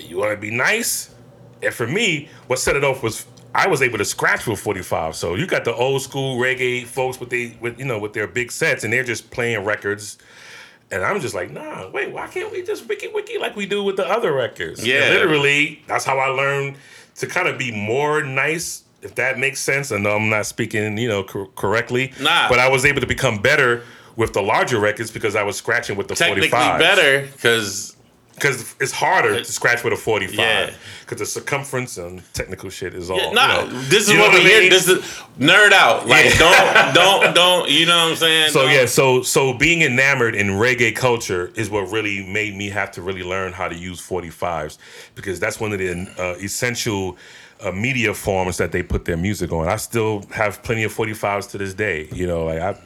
[0.00, 1.14] you want to be nice.
[1.62, 5.16] And for me, what set it off was I was able to scratch with 45.
[5.16, 8.26] So you got the old school reggae folks with they with you know with their
[8.26, 10.18] big sets and they're just playing records.
[10.90, 13.84] And I'm just like, nah, wait, why can't we just wiki wiki like we do
[13.84, 14.86] with the other records?
[14.86, 15.04] Yeah.
[15.04, 16.76] And literally, that's how I learned
[17.16, 19.92] to kind of be more nice, if that makes sense.
[19.92, 22.12] I know I'm not speaking, you know, cor- correctly.
[22.20, 22.48] Nah.
[22.48, 23.82] But I was able to become better
[24.16, 26.78] with the larger records because I was scratching with the Technically 45.
[26.80, 27.94] better because
[28.34, 30.36] Because it's harder to scratch with a 45.
[30.38, 30.70] Yeah.
[31.00, 33.18] Because the circumference and technical shit is all.
[33.18, 33.34] Yeah, you
[33.72, 33.80] know.
[33.88, 34.60] this is what we I here.
[34.62, 34.70] mean?
[34.70, 34.98] This is
[35.38, 36.06] nerd out.
[36.08, 36.38] Like Yeah.
[36.38, 37.68] don't don't don't.
[37.70, 38.50] You know what I'm saying?
[38.50, 42.68] So Don't- yeah, so so being enamored in reggae culture is what really made me
[42.70, 44.78] have to really learn how to use 45s
[45.16, 47.16] because that's one of the uh, essential
[47.60, 49.68] uh, media forms that they put their music on.
[49.68, 52.08] I still have plenty of 45s to this day.
[52.12, 52.78] You know, like I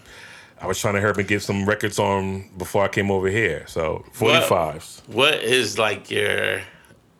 [0.60, 3.64] I was trying to help and get some records on before I came over here.
[3.66, 5.08] So 45s.
[5.08, 6.60] What is like your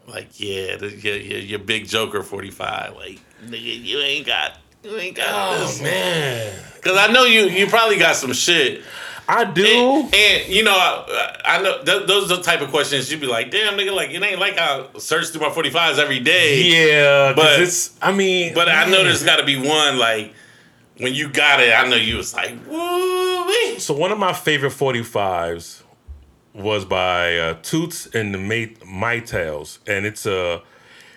[0.07, 2.97] like yeah the, your, your your big Joker 45?
[2.97, 5.81] Like nigga, you ain't got you ain't got this.
[5.81, 8.83] Oh, man, Because I know you you probably got some shit.
[9.35, 9.65] I do.
[9.65, 13.21] And, and, you know, I, I know th- those are the type of questions you'd
[13.21, 16.63] be like, damn, nigga, like it ain't like I search through my 45s every day.
[16.63, 17.97] yeah, But- it's.
[18.03, 20.35] I mean, But I know there's got to be one like
[20.99, 21.73] when you got it.
[21.73, 23.79] I know you was like, woo.
[23.79, 25.83] So one of my favorite 45s
[26.55, 30.61] was by uh, Toots and the May- Maytals, and it's a,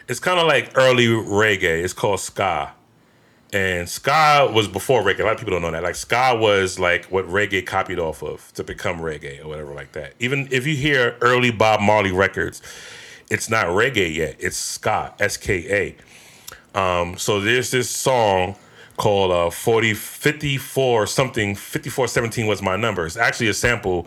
[0.08, 1.84] it's kind of like early reggae.
[1.84, 2.72] It's called ska,
[3.56, 5.22] and ska was before reggae.
[5.22, 5.82] A lot of people don't know that.
[5.82, 9.94] Like ska was like what reggae copied off of to become reggae or whatever like
[9.94, 10.14] that.
[10.20, 12.62] Even if you hear early Bob Marley records,
[13.32, 14.36] it's not reggae yet.
[14.40, 15.96] It's ska, S K
[16.76, 16.78] A.
[16.78, 18.58] Um, so there's this song
[18.98, 23.06] called uh, 40, 54 something, 5417 was my number.
[23.06, 24.06] It's actually a sample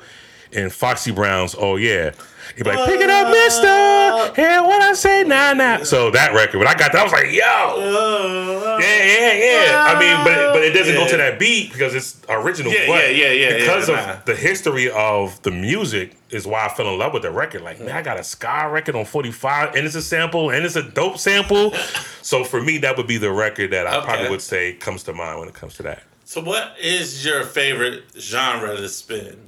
[0.53, 2.13] in Foxy Brown's Oh Yeah.
[2.57, 4.33] He'd be like, pick it up, mister.
[4.35, 5.83] Hear, hear what I say now, now.
[5.85, 9.85] So that record, when I got that, I was like, yo, Uh, yeah, yeah, yeah.
[9.87, 12.73] I mean, but it, but it doesn't go to that beat because it's original.
[12.73, 14.23] Yeah, but yeah, yeah, yeah, Because yeah, of nah.
[14.25, 17.61] the history of the music is why I fell in love with the record.
[17.63, 20.77] Like, man, I got a ska record on 45 and it's a sample and it's
[20.77, 21.75] a dope sample.
[22.23, 24.07] so for me, that would be the record that I Okay.
[24.07, 26.03] probably would say comes to mind when it comes to that.
[26.25, 29.39] So, what is your favorite genre to spin?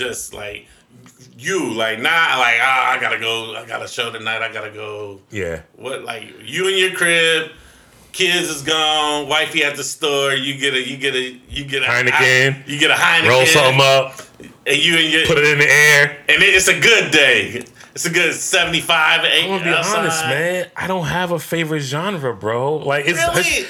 [0.00, 0.66] Just like
[1.36, 4.70] you, like not like ah, I gotta go, I got a show tonight, I gotta
[4.70, 5.20] go.
[5.30, 5.60] Yeah.
[5.76, 7.50] What like you in your crib,
[8.12, 11.82] kids is gone, wifey at the store, you get a you get a you get
[11.82, 12.66] a Heineken.
[12.66, 14.22] you get a Heineken, Roll something up,
[14.66, 16.16] and you and your put it in the air.
[16.30, 17.62] and it- it's a good day.
[17.94, 19.44] It's a good seventy five, eight.
[19.44, 19.98] I'm gonna be outside.
[19.98, 20.70] honest, man.
[20.76, 22.76] I don't have a favorite genre, bro.
[22.76, 23.40] Like it's, Really?
[23.40, 23.66] it's-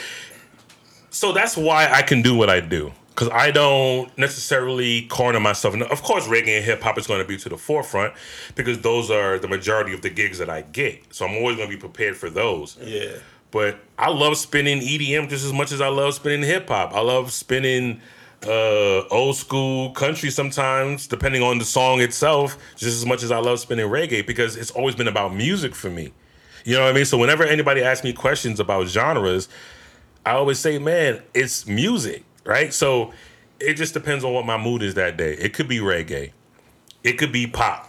[1.10, 2.92] so that's why I can do what I do.
[3.16, 5.74] Cause I don't necessarily corner myself.
[5.74, 8.14] And of course, reggae and hip hop is going to be to the forefront
[8.54, 11.12] because those are the majority of the gigs that I get.
[11.12, 12.78] So I'm always going to be prepared for those.
[12.80, 13.16] Yeah.
[13.50, 16.94] But I love spinning EDM just as much as I love spinning hip hop.
[16.94, 18.00] I love spinning
[18.46, 23.38] uh, old school country sometimes, depending on the song itself, just as much as I
[23.38, 26.12] love spinning reggae because it's always been about music for me.
[26.64, 27.04] You know what I mean?
[27.04, 29.48] So whenever anybody asks me questions about genres,
[30.24, 32.74] I always say, man, it's music, right?
[32.74, 33.12] So
[33.60, 35.34] it just depends on what my mood is that day.
[35.34, 36.32] It could be reggae,
[37.04, 37.88] it could be pop,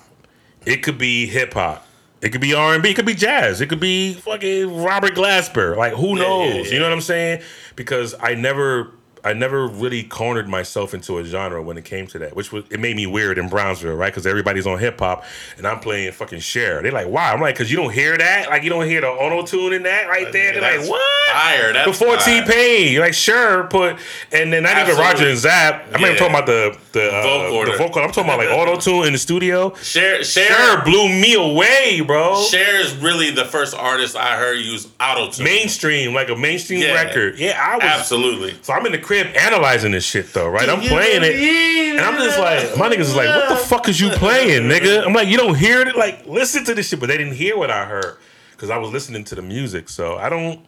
[0.65, 1.85] it could be hip hop,
[2.21, 5.15] it could be R and B, it could be jazz, it could be fucking Robert
[5.15, 5.75] Glasper.
[5.75, 6.55] Like who Yeah, knows?
[6.55, 6.71] yeah, yeah.
[6.73, 7.41] You know what I'm saying?
[7.75, 8.91] Because I never.
[9.23, 12.63] I never really cornered myself into a genre when it came to that, which was
[12.69, 14.11] it made me weird in Brownsville, right?
[14.11, 15.23] Because everybody's on hip hop
[15.57, 16.81] and I'm playing fucking Cher.
[16.81, 19.07] They're like, "Why?" I'm like, "Cause you don't hear that, like you don't hear the
[19.09, 21.71] auto tune in that right there." They're like, "What?" Fire.
[21.73, 22.17] That's before.
[22.17, 22.99] T Pain.
[22.99, 23.97] Like sure, put
[24.31, 25.03] and then not even Absolutely.
[25.03, 25.85] Roger and Zapp.
[25.93, 27.65] I'm not even talking about the the uh, Vocoder.
[27.71, 28.01] the vocal.
[28.01, 29.73] I'm talking about like auto tune in the studio.
[29.75, 32.43] Cher, Sure, Cher, blew me away, bro.
[32.43, 35.45] Cher is really the first artist I heard use auto tune.
[35.45, 36.93] Mainstream, like a mainstream Yeah.
[36.93, 37.37] record.
[37.39, 37.83] Yeah, I was.
[37.85, 38.55] Absolutely.
[38.61, 40.69] So I'm in the crib analyzing this shit though, right?
[40.69, 41.35] I'm playing it.
[41.35, 45.05] And I'm just like, my niggas is like, what the fuck is you playing, nigga?
[45.05, 45.97] I'm like, you don't hear it?
[45.97, 46.99] Like, listen to this shit.
[47.01, 48.17] But they didn't hear what I heard
[48.51, 49.89] because I was listening to the music.
[49.89, 50.65] So I don't,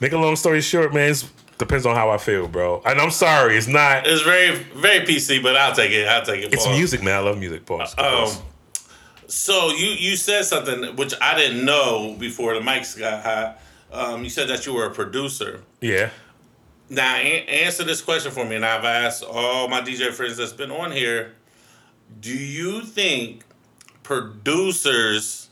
[0.00, 2.82] make a long story short, man, it depends on how I feel, bro.
[2.84, 6.06] And I'm sorry, it's not, It's very, very PC, but I'll take it.
[6.06, 6.52] I'll take it.
[6.52, 7.14] it's music, man.
[7.14, 7.94] I love music, pause.
[7.96, 8.28] Um,
[9.26, 13.60] so you you said something which I didn't know before the mics got hot.
[13.92, 15.62] Um, you said that you were a producer.
[15.80, 16.10] yeah.
[16.90, 20.52] Now a- answer this question for me, and I've asked all my DJ friends that's
[20.52, 21.34] been on here.
[22.20, 23.42] Do you think
[24.02, 25.48] producers?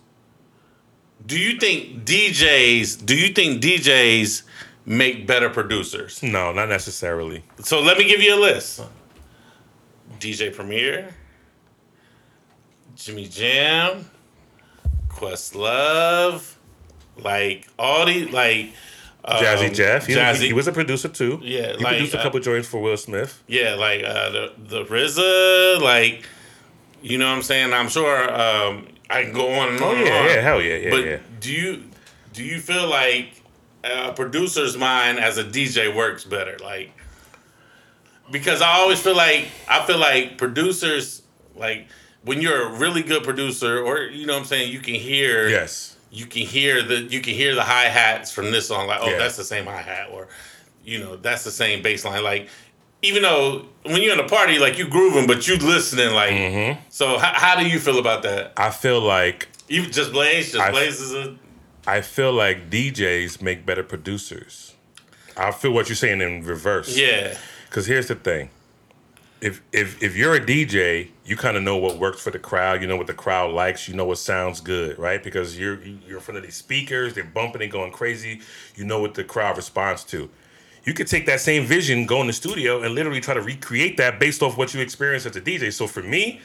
[1.24, 3.04] Do you think DJs?
[3.04, 4.42] Do you think DJs
[4.86, 6.22] make better producers?
[6.22, 7.42] No, not necessarily.
[7.60, 8.82] So let me give you a list.
[10.18, 11.14] DJ Premier,
[12.94, 14.08] Jimmy Jam,
[15.08, 16.54] Questlove,
[17.18, 18.72] like all these like
[19.26, 20.06] um, Jazzy Jeff.
[20.06, 21.40] He, Jazzy, he was a producer too.
[21.42, 23.42] Yeah, He like, produced a uh, couple joints for Will Smith.
[23.48, 26.24] yeah, like uh, the the RZA, like
[27.02, 27.72] you know what I'm saying.
[27.72, 29.96] I'm sure um, I can go on and Oh, on.
[29.96, 30.24] and yeah, on.
[30.26, 31.18] yeah, hell yeah, yeah, But yeah.
[31.40, 31.82] do you
[32.32, 33.42] do you feel like
[33.84, 36.56] a producer's mind as a DJ works better?
[36.62, 36.90] Like
[38.30, 41.22] because I always feel like I feel like producers
[41.54, 41.86] like
[42.24, 45.48] when you're a really good producer or you know what I'm saying you can hear
[45.48, 45.95] Yes.
[46.10, 49.10] You can hear the you can hear the hi hats from this song like oh
[49.10, 49.18] Yeah.
[49.18, 50.28] that's the same hi hat or
[50.84, 52.48] you know that's the same bass line like
[53.02, 56.80] even though when you're in a party like you grooving but you listening like Mm-hmm.
[56.88, 60.62] so how, how do you feel about that I feel like you just Blaze just
[60.64, 61.36] I- Blaze is a
[61.88, 64.74] I feel like DJs make better producers.
[65.36, 66.96] I feel what you're saying in reverse.
[66.98, 67.36] yeah
[67.68, 68.50] Because here's the thing.
[69.40, 72.80] If if if you're a DJ, you kind of know what works for the crowd.
[72.80, 73.86] You know what the crowd likes.
[73.86, 75.22] You know what sounds good, right?
[75.22, 77.14] Because you're you're in front of these speakers.
[77.14, 78.40] They're bumping and going crazy.
[78.76, 80.30] You know what the crowd responds to.
[80.84, 83.96] You could take that same vision, go in the studio, and literally try to recreate
[83.96, 85.72] that based off what you experienced as a DJ.
[85.72, 86.40] So for me,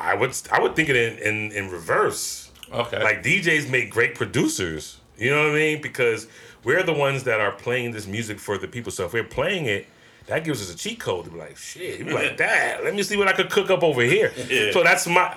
[0.00, 2.50] I would I would think it in in, in reverse.
[2.72, 5.00] okay Like DJs make great producers.
[5.18, 5.82] You know what I mean?
[5.82, 6.28] Because
[6.64, 8.92] we're the ones that are playing this music for the people.
[8.92, 9.86] So if we're playing it,
[10.28, 12.84] that gives us a cheat code to be like, shit, you be like that.
[12.84, 14.32] Let me see what I could cook up over here.
[14.48, 14.72] Yeah.
[14.72, 15.36] So that's my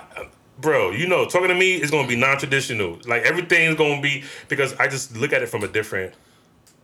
[0.58, 2.98] bro, you know, talking to me is gonna be non-traditional.
[3.06, 6.14] Like everything's gonna be because I just look at it from a different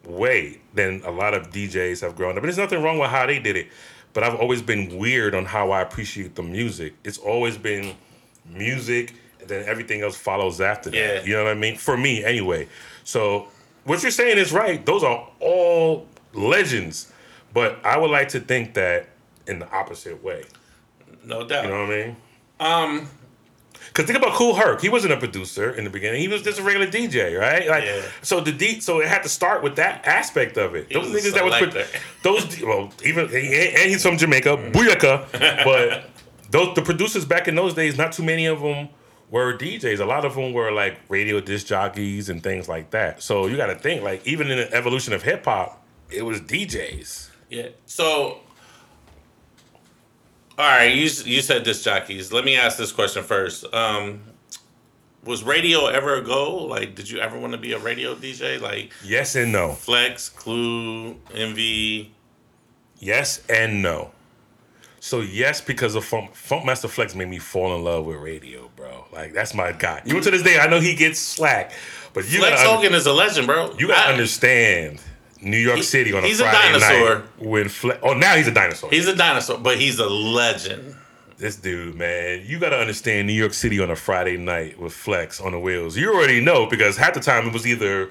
[0.05, 2.37] way than a lot of DJs have grown up.
[2.39, 3.69] And there's nothing wrong with how they did it.
[4.13, 6.95] But I've always been weird on how I appreciate the music.
[7.05, 7.95] It's always been
[8.47, 10.97] music and then everything else follows after that.
[10.97, 11.25] Yeah.
[11.25, 11.77] You know what I mean?
[11.77, 12.69] For me anyway.
[13.05, 13.49] So
[13.85, 14.85] what you're saying is right.
[14.85, 17.13] Those are all legends.
[17.53, 19.09] But I would like to think that
[19.47, 20.45] in the opposite way.
[21.25, 22.17] no doubt You know what I mean?
[22.61, 23.09] um
[23.95, 24.81] Cause think about Kool Herc.
[24.81, 26.21] He wasn't a producer in the beginning.
[26.21, 27.67] He was just a regular DJ, right?
[27.69, 28.03] Like, Yeah.
[28.23, 30.93] so the D, so it had to start with that aspect of it.
[30.93, 31.99] Those niggas that was pro- selector.
[32.23, 35.27] those well, even and and he's from Jamaica, booyaka.
[35.65, 36.11] But
[36.51, 38.89] those the producers back in those days, not too many of them
[39.31, 39.99] were DJs.
[40.01, 43.23] A lot of them were like radio disc jockeys and things like that.
[43.23, 46.41] So you got to think like even in the evolution of hip hop, it was
[46.43, 47.28] DJs.
[47.51, 47.69] Yeah.
[47.87, 48.41] So,
[50.59, 52.33] all right, you you said disc jockeys.
[52.33, 53.65] Let me ask this question first.
[53.73, 54.21] Um,
[55.25, 56.69] was radio ever a goal?
[56.69, 58.61] Like, did you ever want to be a radio DJ?
[58.61, 59.73] Like Yes and no.
[59.73, 62.09] Flex, Clue, MV.
[62.99, 64.11] Yes and no.
[65.01, 68.69] So yes, because of Funk, Funk Master Flex made me fall in love with radio,
[68.75, 69.05] bro.
[69.13, 70.03] Like that's my guy.
[70.07, 71.71] Even to this day, I know he gets slack,
[72.15, 73.75] but you Flex gotta Hogan is a legend, bro.
[73.79, 75.01] you gotta I- understand
[75.41, 77.15] New York He- City on a he's a Friday dinosaur.
[77.21, 78.01] night when Flex.
[78.03, 78.91] Oh, now he's a dinosaur.
[78.91, 80.97] He's a dinosaur, but he's a legend.
[81.39, 82.43] this dude, man.
[82.45, 85.97] You gotta understand New York City on a Friday night with Flex on the wheels.
[85.97, 88.11] You already know because half the time it was either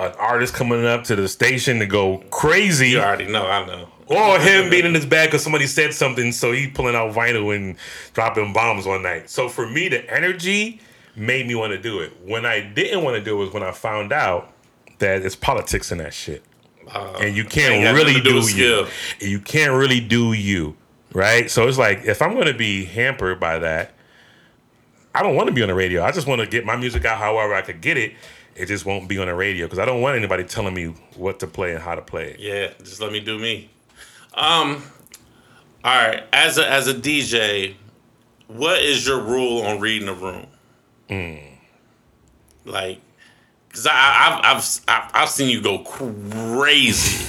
[0.00, 2.90] an artist coming up to the station to go crazy.
[2.90, 3.46] You already know.
[3.46, 3.88] I know.
[4.08, 7.54] Or him being in his bag because somebody said something, so he pulling out vinyl
[7.54, 7.76] and
[8.14, 9.28] dropping bombs one night.
[9.30, 10.80] So for me, the energy
[11.14, 12.12] made me want to do it.
[12.24, 14.52] When I didn't want to do it was when I found out
[14.98, 16.42] that it's politics in that shit,
[16.94, 18.42] and you can't really do do you.
[18.42, 18.86] skill.
[19.20, 20.76] You can't really do you,
[21.12, 21.50] right?
[21.50, 23.92] So it's like if I'm going to be hampered by that,
[25.14, 26.02] I don't want to be on the radio.
[26.02, 28.14] I just want to get my music out however I could get it.
[28.54, 31.38] It just won't be on the radio because I don't want anybody telling me what
[31.40, 32.40] to play and how to play it.
[32.40, 33.70] Yeah, just let me do me.
[34.34, 34.82] Um,
[35.84, 36.24] all right.
[36.32, 37.74] As a as a DJ,
[38.48, 40.46] what is your rule on reading a room?
[42.64, 43.00] Like,
[43.78, 47.26] cause I, I I've I've I've I've seen you go crazy.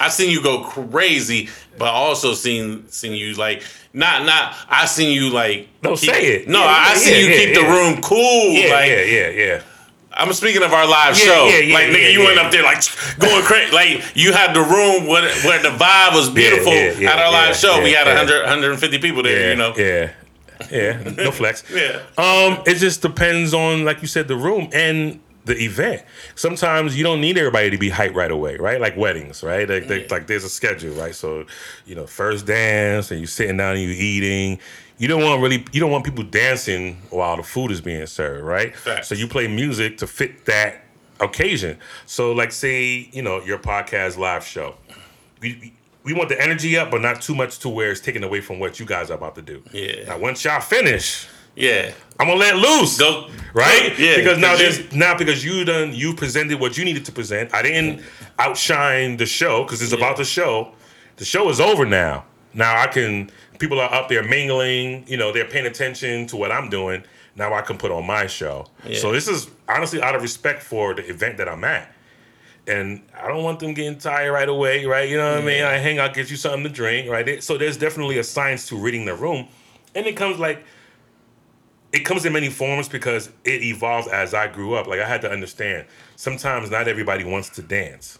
[0.00, 4.54] I've seen you go crazy, but also seen seen you like not not.
[4.68, 6.48] I seen you like No, keep- say it.
[6.48, 8.50] No, Yeah, I, I yeah, seen you yeah, keep the room cool.
[8.52, 9.62] Yeah, like, yeah, yeah, yeah.
[10.12, 11.46] I'm speaking of our live show.
[11.46, 12.82] yeah, yeah, like nigga, you went up there like
[13.20, 13.72] going crazy.
[13.72, 17.82] Like you had the room where, where the vibe was beautiful at our live show.
[17.82, 18.14] we had yeah.
[18.16, 19.50] 100, 150 people there.
[19.50, 19.74] you know.
[19.76, 20.10] Yeah.
[20.72, 21.02] Yeah.
[21.16, 21.62] No flex.
[21.72, 22.00] Yeah.
[22.18, 26.04] Um, it just depends on, like you said, the room and the event.
[26.36, 28.80] Sometimes you don't need everybody to be hyped right away, right?
[28.80, 29.68] Like weddings, right?
[29.68, 31.14] Like, they- like there's a schedule, right?
[31.14, 31.44] So,
[31.86, 34.60] you know, first dance and you're sitting down and you're eating.
[34.98, 38.44] You don't want really, you don't want people dancing while the food is being served,
[38.44, 38.74] right?
[38.76, 39.08] Facts.
[39.08, 40.82] So you play music to fit that
[41.20, 41.78] occasion.
[42.06, 44.76] So, like, say, you know, your podcast live show.
[45.40, 45.72] We,
[46.04, 48.58] we want the energy up, but not too much to where it's taken away from
[48.58, 49.62] what you guys are about to do.
[49.72, 50.04] Yeah.
[50.06, 51.28] Now, once y'all finish,
[51.58, 51.92] Yeah.
[52.20, 52.98] I'm gonna let loose.
[52.98, 53.98] Go Right?
[53.98, 54.16] Yeah.
[54.16, 57.52] Because now you- there's now because you done you presented what you needed to present.
[57.54, 58.02] I didn't
[58.38, 60.72] outshine the show because it's about the show.
[61.16, 62.24] The show is over now.
[62.54, 66.52] Now I can people are up there mingling, you know, they're paying attention to what
[66.52, 67.02] I'm doing.
[67.34, 68.66] Now I can put on my show.
[68.84, 68.98] Yeah.
[68.98, 71.92] So this is honestly out of respect for the event that I'm at.
[72.66, 75.08] And I don't want them getting tired right away, right?
[75.08, 75.64] You know what I mean?
[75.64, 77.42] I hang out, get you something to drink, right?
[77.42, 79.48] So there's definitely a science to reading the room.
[79.94, 80.62] And it comes like
[81.92, 84.86] it comes in many forms because it evolved as I grew up.
[84.86, 88.18] Like I had to understand sometimes not everybody wants to dance,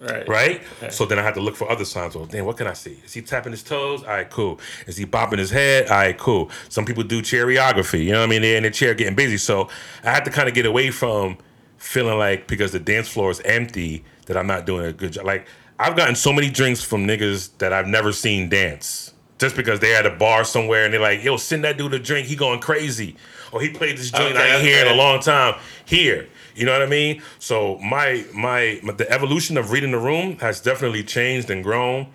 [0.00, 0.28] right.
[0.28, 0.62] right?
[0.90, 2.14] So then I had to look for other signs.
[2.14, 3.00] Well, damn, what can I see?
[3.04, 4.02] Is he tapping his toes?
[4.02, 4.60] All right, cool.
[4.86, 5.88] Is he bopping his head?
[5.88, 6.50] All right, cool.
[6.68, 8.04] Some people do choreography.
[8.04, 8.42] You know what I mean?
[8.42, 9.38] They're in the chair getting busy.
[9.38, 9.68] So
[10.04, 11.38] I had to kind of get away from
[11.78, 15.24] feeling like because the dance floor is empty that I'm not doing a good job.
[15.24, 15.46] Like
[15.78, 19.12] I've gotten so many drinks from niggas that I've never seen dance.
[19.38, 21.98] Just because they're at a bar somewhere and they're like, yo, send that dude a
[21.98, 23.16] drink, he going crazy.
[23.52, 25.54] Or he played this joint I Okay, ain't hear in a long time.
[25.84, 26.26] Here.
[26.54, 27.22] You know what I mean?
[27.38, 32.06] So my my my- the evolution of reading the room has definitely changed and grown.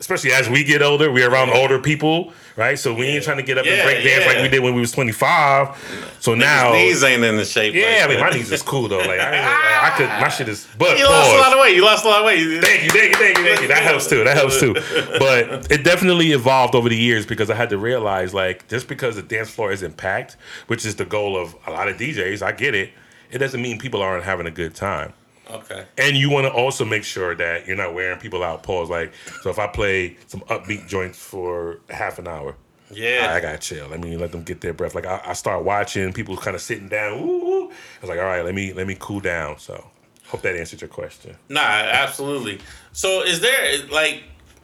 [0.00, 2.78] Especially as we get older, we're around older people, right?
[2.78, 4.72] So we ain't trying to get up Yeah, and break dance like we did when
[4.74, 6.16] we was 25.
[6.20, 7.74] So now His knees ain't in the shape.
[7.74, 8.98] yeah, I mean, my knees is cool though.
[8.98, 10.68] Like I, I could, my shit is.
[10.78, 11.74] But You lost a lot of weight.
[11.74, 12.62] You lost a lot of weight.
[12.62, 13.68] Thank you, thank you, thank you, thank you.
[13.68, 14.22] That helps too.
[14.22, 14.74] That helps too.
[15.18, 19.16] But it definitely evolved over the years because I had to realize, like, just because
[19.16, 20.36] the dance floor isn't packed,
[20.68, 22.92] which is the goal of a lot of DJs, I get it.
[23.32, 25.12] It doesn't mean people aren't having a good time.
[25.50, 25.84] Okay.
[25.96, 28.62] And you want to also make sure that you're not wearing people out.
[28.62, 28.90] Pause.
[28.90, 32.54] Like, so if I play some upbeat joints for half an hour,
[32.90, 33.32] Yeah.
[33.34, 33.88] I gotta chill.
[33.88, 34.94] Let me let them get their breath.
[34.94, 37.18] Like I, I start watching people kind of sitting down.
[37.20, 37.64] Ooh, ooh.
[37.70, 39.58] I was like, all right, let me let me cool down.
[39.58, 39.90] So
[40.26, 41.36] hope that answered your question.
[41.48, 42.60] Nah, absolutely.
[42.92, 44.22] So is there like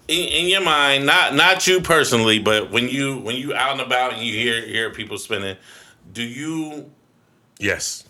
[0.09, 3.81] in, in your mind, not not you personally, but when you when you out and
[3.81, 5.57] about and you hear hear people spinning,
[6.13, 6.91] do you
[7.59, 8.05] Yes,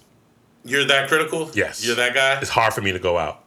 [0.65, 1.51] you're that critical?
[1.55, 1.85] Yes.
[1.85, 2.39] You're that guy?
[2.41, 3.45] it's hard for me to go out.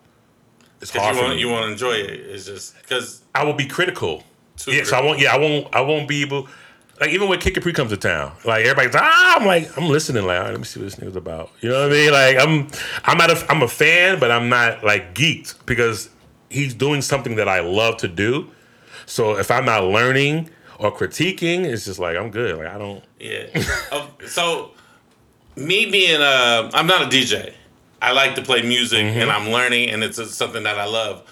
[0.82, 1.42] It's hard you for want me.
[1.42, 2.10] you want to enjoy it.
[2.12, 4.24] It's just because I will be critical.
[4.68, 5.20] Yes, I won't.
[5.20, 5.76] Yeah, I won't.
[5.76, 6.48] I won't be able.
[7.00, 10.26] like even when Kid Capri comes to town, like everybody's ah, I'm like I'm listening.
[10.26, 11.52] Like, let me see what this nigga's about.
[11.62, 12.12] You know what I mean?
[12.12, 12.68] Like I'm
[13.04, 16.10] I'm not a I'm a fan, but I'm not like geeked because
[16.50, 18.50] he's doing something that I love to do.
[19.06, 20.50] So if I'm not learning
[20.80, 22.58] or critiquing, it's just like I'm good.
[22.58, 23.04] Like I don't.
[23.20, 23.48] Yeah.
[23.92, 24.72] Um, so
[25.58, 27.54] me being a, I'm not a DJ.
[28.02, 29.20] I like to play music Mm-hmm.
[29.22, 31.24] and I'm learning, and it's something that I love.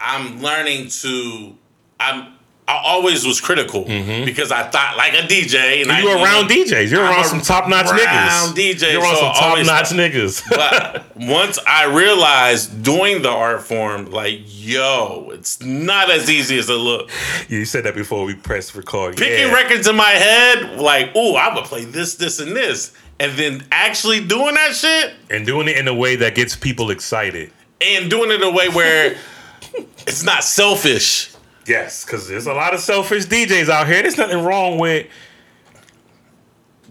[0.00, 1.54] I'm learning to.
[2.00, 2.34] I'm.
[2.68, 6.06] I always was critical because I thought like a DJ, and I, Mm-hmm.
[6.08, 6.90] You around DJs.
[6.90, 8.74] You're I'm around some top notch around niggas.
[8.74, 10.42] DJs, You're around so some top notch niggas.
[10.50, 16.70] but once I realized doing the art form, like, yo, it's not as easy as
[16.70, 17.12] it looks.
[17.50, 19.16] you said that before we pressed record.
[19.16, 19.54] Picking yeah.
[19.54, 22.92] records in my head, like, oh, I would play this, this, and this.
[23.20, 26.90] And then actually doing that shit and doing it in a way that gets people
[26.90, 27.52] excited.
[27.80, 29.16] and doing it in a way where
[30.06, 31.32] it's not selfish.
[31.66, 34.02] Yes, because there's a lot of selfish DJs out here.
[34.02, 35.06] There's nothing wrong with.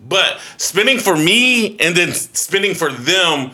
[0.07, 3.51] But spinning for me and then spinning for them,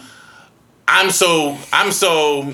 [0.87, 2.53] I'm so I'm so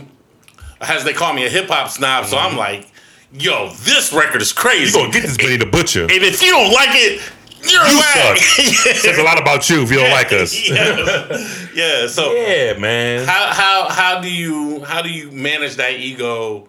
[0.82, 2.26] as they call me a hip hop snob.
[2.26, 2.89] So I'm like,
[3.34, 4.97] yo, this record is crazy.
[4.97, 5.08] Mm-hmm.
[5.08, 6.04] You gonna get this Benny the Butcher.
[6.04, 7.21] and if you don't like it,
[7.69, 8.38] you're You whack.
[8.38, 10.54] Says a lot about you if you don't like us.
[10.69, 11.67] yeah.
[11.73, 12.08] yeah.
[12.08, 13.26] So Yeah, man.
[13.26, 16.67] how how how do you how do you manage that ego?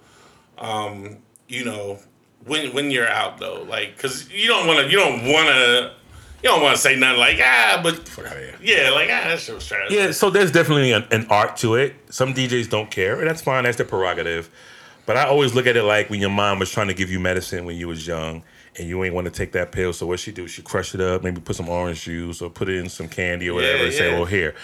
[0.59, 1.99] Um, you know,
[2.47, 5.93] when when you're out though, like, cause you don't want to you don't want to
[6.43, 8.09] you don't want to say nothing like ah, but
[8.63, 9.91] yeah, like ah, that shit was trash.
[9.91, 11.95] Yeah, so there's definitely an, an art to it.
[12.11, 13.65] Some DJs don't care, and that's fine.
[13.65, 14.51] That's their prerogative.
[15.07, 17.19] But I always look at it like when your mom was trying to give you
[17.21, 18.43] medicine when you was young,
[18.79, 19.93] and you ain't want to take that pill.
[19.93, 20.47] So what she do?
[20.49, 23.49] She crush it up, maybe put some orange juice or put it in some candy
[23.51, 24.55] or whatever, Yeah, and say, "Well, here."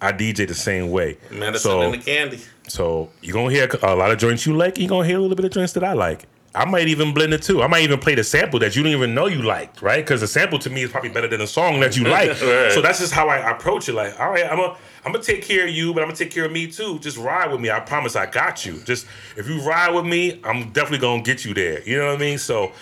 [0.00, 1.16] I DJ the same way.
[1.30, 2.38] medicine so, and the candy.
[2.68, 5.36] So you're gonna hear a lot of joints you like, you're gonna hear a little
[5.36, 6.26] bit of joints that I like.
[6.56, 7.62] I might even blend it too.
[7.62, 10.04] I might even play the sample that you didn't even know you liked, right?
[10.04, 12.28] Because the sample to me is probably better than a song that you like.
[12.28, 12.70] Right.
[12.72, 13.94] So that's just how I approach it.
[13.94, 16.30] Like, all right, I'm gonna I'm gonna take care of you, but I'm gonna take
[16.30, 16.98] care of me too.
[17.00, 17.70] Just ride with me.
[17.70, 18.80] I promise I got you.
[18.84, 21.82] Just if you ride with me, I'm definitely gonna get you there.
[21.82, 22.38] You know what I mean?
[22.38, 22.72] So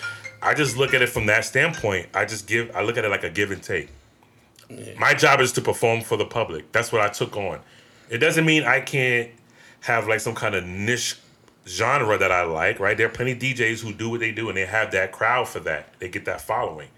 [0.43, 2.09] I just look at it from that standpoint.
[2.13, 3.89] I just give I look at it like a give and take.
[4.97, 6.71] My job is to perform for the public.
[6.71, 7.59] That's what I took on.
[8.09, 9.29] It doesn't mean I can't
[9.81, 11.17] have like some kind of niche
[11.67, 12.97] genre that I like, right?
[12.97, 15.47] There are plenty of DJs who do what they do and they have that crowd
[15.47, 15.97] for that.
[15.99, 16.89] They get that following.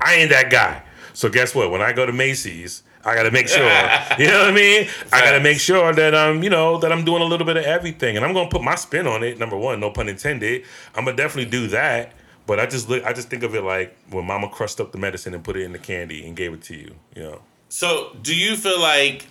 [0.00, 0.82] I ain't that guy.
[1.12, 1.70] So guess what?
[1.70, 3.62] When I go to Macy's, I gotta make sure.
[4.18, 4.88] you know what I mean?
[5.12, 7.64] I gotta make sure that I'm, you know, that I'm doing a little bit of
[7.64, 8.16] everything.
[8.16, 9.38] And I'm gonna put my spin on it.
[9.38, 10.64] Number one, no pun intended.
[10.94, 12.12] I'm gonna definitely do that.
[12.46, 14.98] But I just look I just think of it like when mama crushed up the
[14.98, 17.42] medicine and put it in the candy and gave it to you, you know.
[17.68, 19.26] So, do you feel like,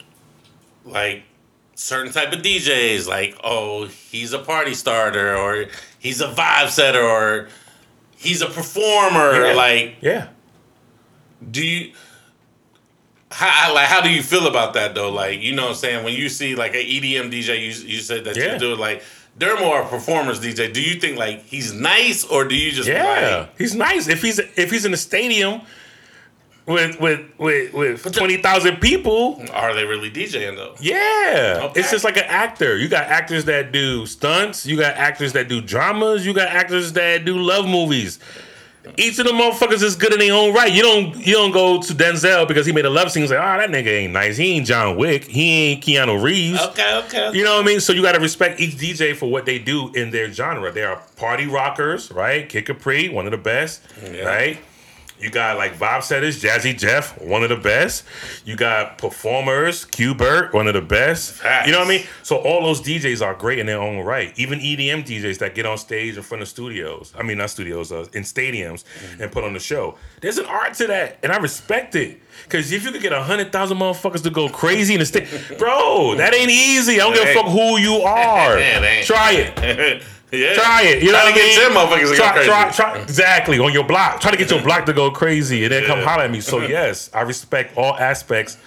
[0.83, 1.21] like,
[1.75, 5.67] certain type of DJs, like, oh, he's a party starter, or
[5.99, 7.49] he's a vibe setter, or
[8.17, 9.45] he's a performer?
[9.47, 9.53] Yeah.
[9.53, 10.27] Like, Yeah.
[11.51, 11.93] do you?
[13.33, 15.09] How like how do you feel about that though?
[15.09, 17.99] Like, you know, what I'm saying when you see like an EDM DJ, you you
[18.01, 18.53] said that Yeah.
[18.53, 19.03] you do it like.
[19.37, 20.71] They're more a performers DJ.
[20.71, 24.07] Do you think like he's nice, or do you just Yeah, like, he's nice.
[24.07, 25.61] If he's if he's in a stadium
[26.67, 30.75] with with with with twenty thousand people, are they really DJing though?
[30.79, 31.79] yeah, Okay.
[31.79, 32.77] it's just like an actor.
[32.77, 34.65] You got actors that do stunts.
[34.65, 36.25] You got actors that do dramas.
[36.25, 38.19] You got actors that do love movies.
[38.97, 40.71] Each of the motherfuckers is good in their own right.
[40.71, 43.23] You don't you don't go to Denzel because he made a love scene.
[43.23, 44.37] and Say, oh, that nigga ain't nice.
[44.37, 45.23] He ain't John Wick.
[45.25, 46.59] He ain't Keanu Reeves.
[46.67, 47.31] Okay, okay.
[47.37, 47.79] You know what I mean?
[47.79, 50.71] So you got to respect each DJ for what they do in their genre.
[50.71, 52.49] They are party rockers, right?
[52.49, 54.23] Kid Capri, one of the best, Yeah.
[54.23, 54.57] right?
[55.21, 58.03] You got like vibe setters, Jazzy Jeff, one of the best.
[58.43, 61.33] You got performers, Q-Bert, one of the best.
[61.33, 61.67] Facts.
[61.67, 62.05] You know what I mean?
[62.23, 64.33] So all those DJs are great in their own right.
[64.37, 67.13] Even EDM DJs that get on stage in front of studios.
[67.17, 69.21] I mean, not studios, uh, in stadiums Mm-hmm.
[69.23, 69.95] and put on the show.
[70.21, 72.19] There's an art to that, and I respect it.
[72.43, 75.27] Because if you could get a hundred thousand motherfuckers to go crazy in the state,
[75.57, 76.95] bro, that ain't easy.
[76.95, 78.57] I don't give a fuck who you are.
[79.03, 80.03] Try it.
[80.31, 80.53] yeah.
[80.53, 81.03] Try it.
[81.03, 81.59] You know Try what to I mean?
[81.59, 82.47] them motherfuckers to go try, crazy.
[82.49, 84.21] Try, try, exactly on your block.
[84.21, 86.05] Try to get your block to go crazy, and then come Yeah.
[86.05, 86.41] holler at me.
[86.41, 88.57] So yes, I respect all aspects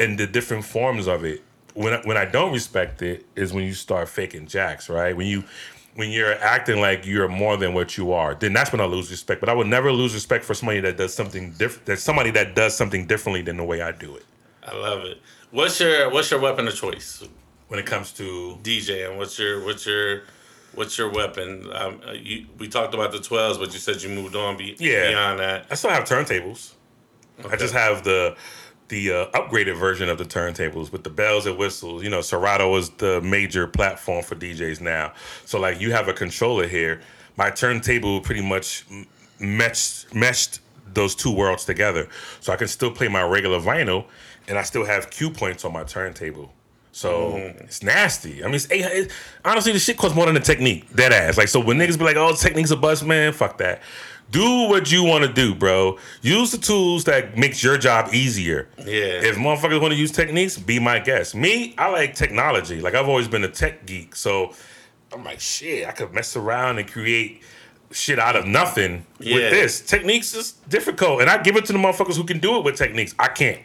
[0.00, 1.42] and the different forms of it.
[1.74, 5.16] When I, when I don't respect it is when you start faking jacks, right?
[5.16, 5.44] When you
[5.94, 9.10] when you're acting like you're more than what you are, then that's when I lose
[9.10, 9.40] respect.
[9.40, 11.86] But I would never lose respect for somebody that does something different.
[11.86, 14.24] That somebody that does something differently than the way I do it.
[14.66, 15.20] I love it.
[15.52, 17.22] What's your what's your weapon of choice?
[17.68, 19.16] When it comes to DJing.
[19.16, 20.22] What's your what's your
[20.74, 21.68] what's your weapon?
[21.72, 24.76] Um, uh, you, we talked about the twelves, but you said you moved on be,
[24.78, 25.08] Yeah.
[25.10, 25.66] beyond that.
[25.70, 26.72] I still have turntables.
[27.50, 28.36] I just have the
[28.88, 32.02] the uh, upgraded version of the turntables with the bells and whistles.
[32.02, 35.12] You know, Serato is the major platform for DJs now.
[35.44, 37.00] So like you have a controller here.
[37.36, 38.84] My turntable pretty much
[39.38, 40.60] meshed meshed
[40.94, 42.08] those two worlds together.
[42.40, 44.06] So I can still play my regular vinyl,
[44.48, 46.52] and I still have cue points on my turntable.
[46.98, 47.64] So mm-hmm.
[47.64, 48.42] it's nasty.
[48.42, 49.12] I mean, it's it,
[49.44, 50.92] honestly, the shit costs more than the Technics.
[50.92, 51.38] Dead ass.
[51.38, 53.82] Like, so when niggas be like, "Oh, Technics a bust," man, fuck that.
[54.32, 55.96] Do what you want to do, bro.
[56.22, 58.68] Use the tools that makes your job easier.
[58.78, 59.22] Yeah.
[59.22, 61.36] If motherfuckers want to use Technics, be my guest.
[61.36, 62.80] Me, I like technology.
[62.80, 64.52] Like I've always been a tech geek, so
[65.12, 67.42] I'm like, shit, I could mess around and create
[67.92, 69.34] shit out of nothing Yeah.
[69.36, 69.80] with this.
[69.82, 72.76] Technics is difficult, and I give it to the motherfuckers who can do it with
[72.76, 73.14] Technics.
[73.20, 73.60] I can't.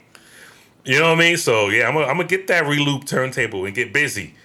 [0.85, 1.37] You know what I mean?
[1.37, 4.35] So yeah, I'm gonna I'm gonna get that reloop turntable and get busy.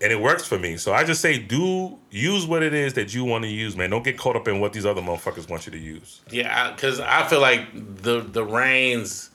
[0.00, 0.76] And it works for me.
[0.76, 3.90] So I just say do use what it is that you want to use, man.
[3.90, 6.20] Don't get caught up in what these other motherfuckers want you to use.
[6.30, 7.72] Yeah, because I feel like
[8.02, 9.30] the the reins,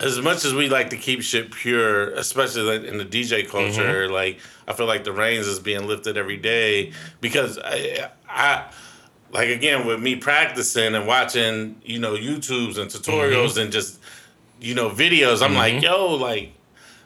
[0.00, 4.04] as much as we like to keep shit pure, especially like in the DJ culture,
[4.06, 4.12] Mm-hmm.
[4.12, 8.70] like I feel like the reins is being lifted every day because I, I
[9.30, 13.60] like again with me practicing and watching you know YouTubes and tutorials Mm-hmm.
[13.60, 14.00] and just
[14.62, 15.42] you know videos.
[15.42, 15.84] I'm like, mm-hmm.
[15.84, 16.52] yo, like.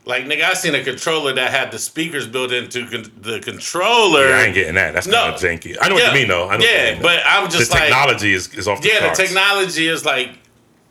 [0.09, 4.29] Like nigga, I seen a controller that had the speakers built into con- the controller.
[4.29, 4.95] Yeah, I ain't getting that.
[4.95, 5.21] That's No.
[5.21, 5.77] kind of janky.
[5.81, 6.45] I know what you mean, though.
[6.49, 8.89] I know what you yeah, but I'm the just like, technology is, is off the
[8.89, 10.29] yeah, the technology is like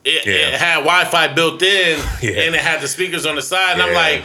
[0.03, 0.33] it, Yeah.
[0.49, 2.41] it had Wi-Fi built in, Yeah.
[2.41, 3.75] and it had the speakers on the side.
[3.79, 4.23] And I'm like,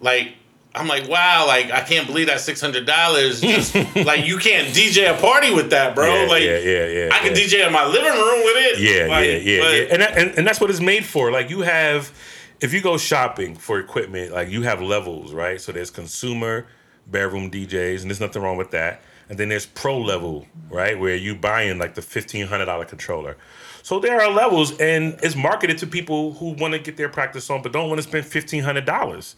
[0.00, 0.34] like
[0.74, 3.42] I'm like, wow, like I can't believe that six hundred dollars.
[3.96, 6.06] like you can't DJ a party with that, bro.
[6.22, 7.08] Yeah, like yeah, yeah, yeah.
[7.12, 7.42] I can yeah.
[7.42, 8.78] DJ in my living room with it.
[8.80, 9.82] Yeah, Like, yeah, yeah, but- yeah.
[9.92, 11.32] And, that, and and that's what it's made for.
[11.32, 12.12] Like you have,
[12.60, 15.60] if you go shopping for equipment, like you have levels, right?
[15.60, 16.66] So there's consumer,
[17.06, 19.02] bedroom DJs, and there's nothing wrong with that.
[19.28, 23.36] And then there's pro level, right, where you buying like the fifteen hundred dollar controller.
[23.82, 27.50] So there are levels, and it's marketed to people who want to get their practice
[27.50, 29.34] on, but don't want to spend fifteen hundred dollars.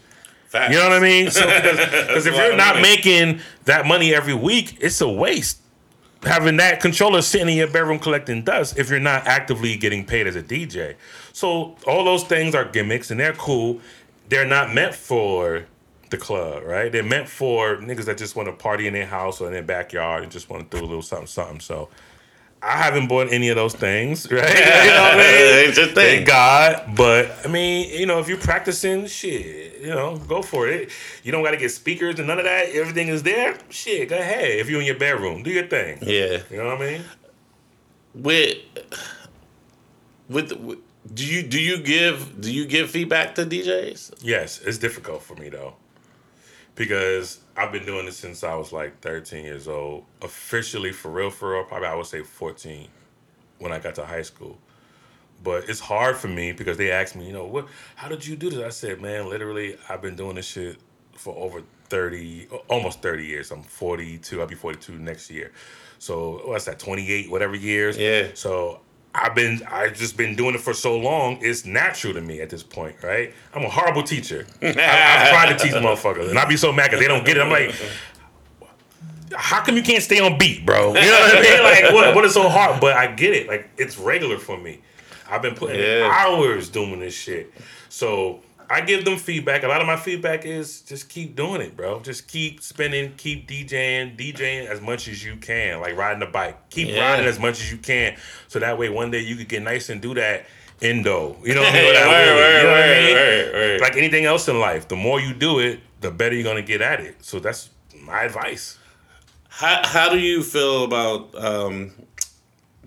[0.52, 0.70] Facts.
[0.70, 1.30] You know what I mean?
[1.30, 2.82] So because if you're not money.
[2.82, 5.62] making that money every week, it's a waste.
[6.24, 10.26] Having that controller sitting in your bedroom collecting dust if you're not actively getting paid
[10.26, 10.96] as a DJ.
[11.32, 13.80] So all those things are gimmicks and they're cool.
[14.28, 15.64] They're not meant for
[16.10, 16.92] the club, right?
[16.92, 19.62] They're meant for niggas that just want to party in their house or in their
[19.62, 21.60] backyard and just want to do a little something, something.
[21.60, 21.88] So
[22.62, 24.48] I haven't bought any of those things, right?
[24.48, 25.68] you know what I mean?
[25.68, 25.94] It's a thing.
[25.94, 26.94] Thank God.
[26.96, 30.90] But I mean, you know, if you're practicing, shit, you know, go for it.
[31.24, 32.68] You don't got to get speakers and none of that.
[32.68, 33.58] Everything is there.
[33.68, 34.58] Shit, go ahead.
[34.58, 35.98] If you're in your bedroom, do your thing.
[36.02, 36.42] Yeah.
[36.50, 37.04] You know what I mean?
[38.14, 38.58] With
[40.28, 40.78] with, with
[41.12, 44.22] do you do you give do you give feedback to DJs?
[44.22, 45.74] Yes, it's difficult for me though,
[46.74, 50.04] because I've been doing this since I was like 13 years old.
[50.22, 52.88] Officially, for real, for real, probably I would say 14
[53.58, 54.58] when I got to high school.
[55.42, 57.66] But it's hard for me because they asked me, you know, what?
[57.96, 58.60] How did you do this?
[58.60, 60.78] I said, man, literally, I've been doing this shit
[61.16, 63.50] for over 30, almost 30 years.
[63.50, 64.40] I'm 42.
[64.40, 65.52] I'll be 42 next year.
[65.98, 66.78] So what's that?
[66.78, 67.98] 28, whatever years.
[67.98, 68.28] Yeah.
[68.34, 68.80] So
[69.14, 71.38] I've been, I've just been doing it for so long.
[71.42, 73.34] It's natural to me at this point, right?
[73.54, 74.46] I'm a horrible teacher.
[74.62, 74.74] I, I've
[75.30, 77.40] tried to teach motherfuckers, and I be so mad because they don't get it.
[77.42, 77.74] I'm like,
[79.34, 80.88] how come you can't stay on beat, bro?
[80.88, 81.62] You know what I mean?
[81.62, 82.80] Like, what, what is so hard?
[82.80, 83.48] But I get it.
[83.48, 84.80] Like, it's regular for me.
[85.30, 86.10] I've been putting Yeah.
[86.12, 87.52] hours doing this shit.
[87.88, 88.40] So
[88.72, 89.64] I give them feedback.
[89.64, 92.00] A lot of my feedback is just keep doing it, bro.
[92.00, 96.70] Just keep spinning, keep DJing, DJing as much as you can, like riding a bike.
[96.70, 97.10] Keep Yeah.
[97.12, 98.16] riding as much as you can,
[98.48, 100.46] so that way one day you could get nice and do that
[100.80, 101.36] endo.
[101.44, 103.80] You know what I mean?
[103.80, 106.80] Like anything else in life, the more you do it, the better you're gonna get
[106.80, 107.24] at it.
[107.24, 107.68] So that's
[108.00, 108.78] my advice.
[109.48, 111.92] How how do you feel about um,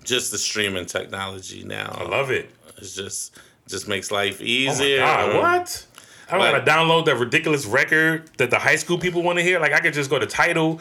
[0.04, 1.96] just the streaming technology now?
[2.00, 2.50] I love it.
[2.78, 5.00] It's just just makes life Oh easier.
[5.00, 5.86] God, what?
[6.28, 9.44] I don't Like- gotta download that ridiculous record that the high school people want to
[9.44, 9.60] hear.
[9.60, 10.80] Like I could just go to Tidal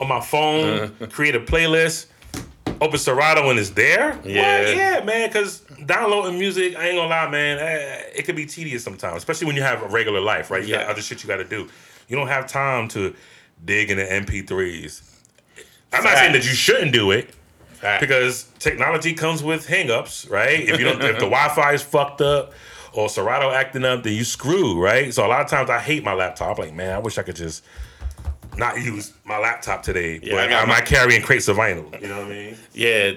[0.00, 1.06] on my phone, Uh-huh.
[1.06, 2.06] create a playlist,
[2.80, 4.18] open Serato, and it's there.
[4.24, 4.58] Yeah.
[4.64, 4.76] What?
[4.76, 5.28] yeah, man.
[5.28, 7.58] Because downloading music, I ain't gonna lie, man.
[7.58, 10.62] eh, It could be tedious sometimes, especially when you have a regular life, right?
[10.64, 10.90] You got Yeah.
[10.90, 11.68] other shit you got to do.
[12.08, 13.14] You don't have time to
[13.64, 15.02] dig into MP3s.
[15.92, 17.30] I'm not saying that you shouldn't do it
[18.00, 20.60] Because technology comes with hangups, right?
[20.60, 22.52] If you don't, if the Wi-Fi is fucked up
[22.92, 25.12] or Serato acting up, then you screw, right?
[25.12, 26.58] So a lot of times I hate my laptop.
[26.58, 27.64] Like, man, I wish I could just
[28.56, 32.00] not use my laptop today, Yeah, I but I'm my- not carrying crates of vinyl.
[32.00, 32.56] You know what I mean?
[32.72, 33.12] yeah,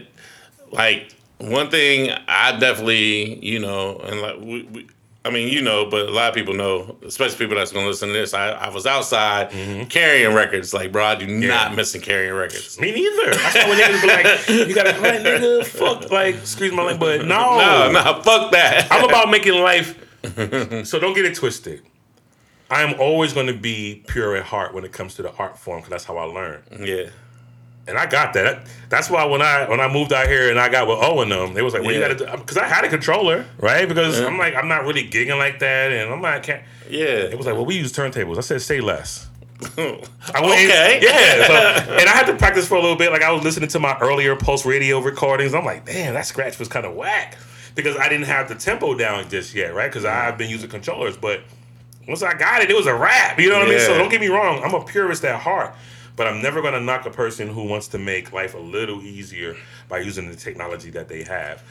[0.71, 4.87] like one thing I definitely, you know, and like we, we
[5.29, 8.07] I mean, you know, but a lot of people know, especially people that's gonna listen
[8.09, 8.33] to this.
[8.33, 9.83] I, I was outside mm-hmm.
[9.87, 12.79] carrying records, like bro, I do not missing carrying records.
[12.79, 13.35] Me neither.
[13.35, 17.19] That's why when niggas be like, you gotta like, nigga, fuck, like, excuse my language,
[17.19, 18.87] but no, No, no, fuck that.
[18.91, 19.97] I'm about making life.
[20.85, 21.83] so don't get it twisted.
[22.71, 25.57] I am always going to be pure at heart when it comes to the art
[25.57, 26.61] form because that's how I learn.
[26.79, 27.09] yeah,
[27.87, 28.67] and I got that.
[28.89, 31.53] That's why when I when I moved out here and I got with Owen them,
[31.53, 32.07] they was like, "Well, Yeah.
[32.09, 33.87] you got to," because um, I had a controller, right?
[33.87, 34.27] Because Yeah.
[34.27, 36.63] I'm like, I'm not really gigging like that, and I'm like, can't.
[36.89, 37.05] Yeah.
[37.05, 38.37] It was like, well, we use turntables.
[38.37, 39.27] I said, say less.
[39.77, 40.99] I went- Okay.
[41.03, 41.47] yeah.
[41.47, 41.53] So,
[41.93, 43.11] and I had to practice for a little bit.
[43.11, 45.53] Like I was listening to my earlier post radio recordings.
[45.53, 47.37] I'm like, damn, that scratch was kind of whack
[47.75, 49.89] because I didn't have the tempo down just yet, right?
[49.89, 51.41] Because I've been using controllers, but
[52.07, 53.39] once I got it, it was a rap.
[53.39, 53.79] You know what I mean?
[53.81, 54.63] So don't get me wrong.
[54.63, 55.75] I'm a purist at heart,
[56.19, 59.55] but I'm never gonna knock a person who wants to make life a little easier
[59.87, 61.63] by using the technology that they have.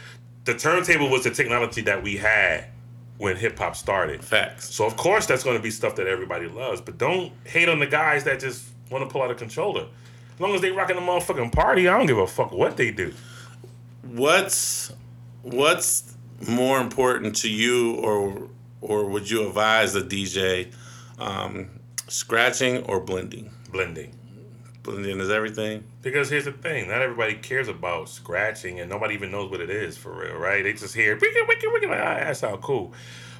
[0.46, 2.64] The turntable was the technology that we had
[3.18, 4.24] when hip hop started.
[4.24, 4.74] Facts.
[4.74, 7.78] So of course that's going to be stuff that everybody loves, but don't hate on
[7.78, 9.86] the guys that just want to pull out a controller.
[10.32, 12.90] As long as they rocking the motherfucking party, I don't give a fuck what they
[12.90, 13.12] do.
[14.01, 14.90] What's
[15.42, 16.16] what's
[16.49, 18.49] more important to you, or
[18.80, 20.72] or would you advise a DJ,
[21.18, 21.68] um,
[22.07, 23.51] scratching or blending?
[23.70, 24.18] Blending.
[24.91, 25.84] Blending is everything.
[26.03, 29.70] Because here's the thing, not everybody cares about scratching, and nobody even knows what it
[29.70, 30.62] is for real, right?
[30.62, 32.93] They just hear wicked, wicked, wicked, like, ah, that sounds cool.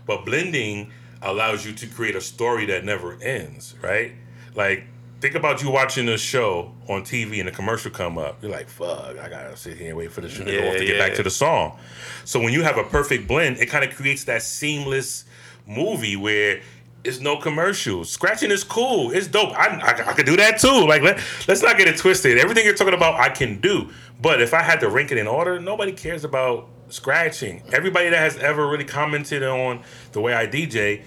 [0.07, 0.91] But blending
[1.23, 4.13] allows you to create a story that never ends, right?
[4.55, 4.85] Like,
[5.21, 8.43] think about you watching a show on TV and a commercial come up.
[8.43, 10.71] You're like, fuck, I gotta sit here and wait for the show to go Yeah,
[10.71, 11.79] off to get back to the song.
[12.25, 15.25] So when you have a perfect blend, it kind of creates that seamless
[15.67, 16.61] movie where
[17.05, 18.11] it's no commercials.
[18.11, 19.11] Scratching is cool.
[19.13, 19.53] It's dope.
[19.57, 20.87] I, I, I could do that too.
[20.87, 22.39] Like let, let's not get it twisted.
[22.39, 23.91] Everything you're talking about, I can do.
[24.21, 27.63] But if I had to rank it in order, nobody cares about scratching.
[27.73, 29.83] Everybody that has ever really commented on
[30.13, 31.03] the way I DJ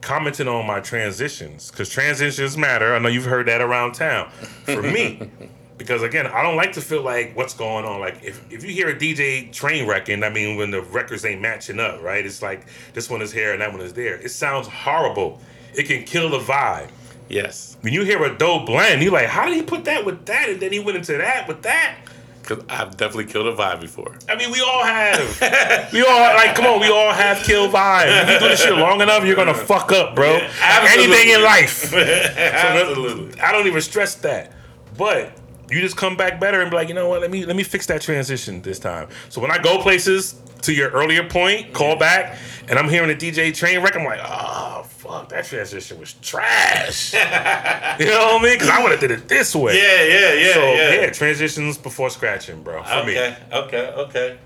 [0.00, 2.94] commented on my transitions because transitions matter.
[2.94, 4.30] I know you've heard that around town.
[4.64, 5.30] For me,
[5.82, 7.98] because again, I don't like to feel like what's going on.
[8.00, 11.40] Like if, if you hear a DJ train wrecking, I mean, when the records ain't
[11.40, 12.24] matching up, right?
[12.24, 14.14] It's like this one is here and that one is there.
[14.16, 15.40] It sounds horrible.
[15.74, 16.90] It can kill the vibe.
[17.28, 20.26] Yes, When you hear a dope blend, you're like, how did he put that with
[20.26, 20.50] that?
[20.50, 21.96] And then he went into that with that.
[22.42, 24.18] because I've definitely killed a vibe before.
[24.28, 25.92] I mean, we all have.
[25.94, 28.22] we all like, come on, we all have kill vibe.
[28.24, 30.40] If you do this shit long enough, you're gonna fuck up, bro.
[30.60, 31.14] absolutely.
[31.16, 31.92] Anything in life.
[32.36, 33.40] Absolutely.
[33.40, 34.52] I don't even stress that.
[34.98, 35.32] But
[35.70, 37.20] you just come back better and be like, you know what?
[37.20, 39.08] Let me let me fix that transition this time.
[39.28, 42.38] So when I go places, to your earlier point, call back,
[42.68, 47.12] and I'm hearing the DJ train wreck, I'm like, oh fuck, that transition was trash.
[47.14, 48.54] you know what I mean?
[48.54, 49.76] Because I would have did it this way.
[49.76, 50.94] Yeah, yeah, yeah, So yeah.
[51.00, 52.82] yeah, transitions before scratching, bro.
[52.82, 53.18] For me.
[53.18, 54.38] Okay, okay, okay.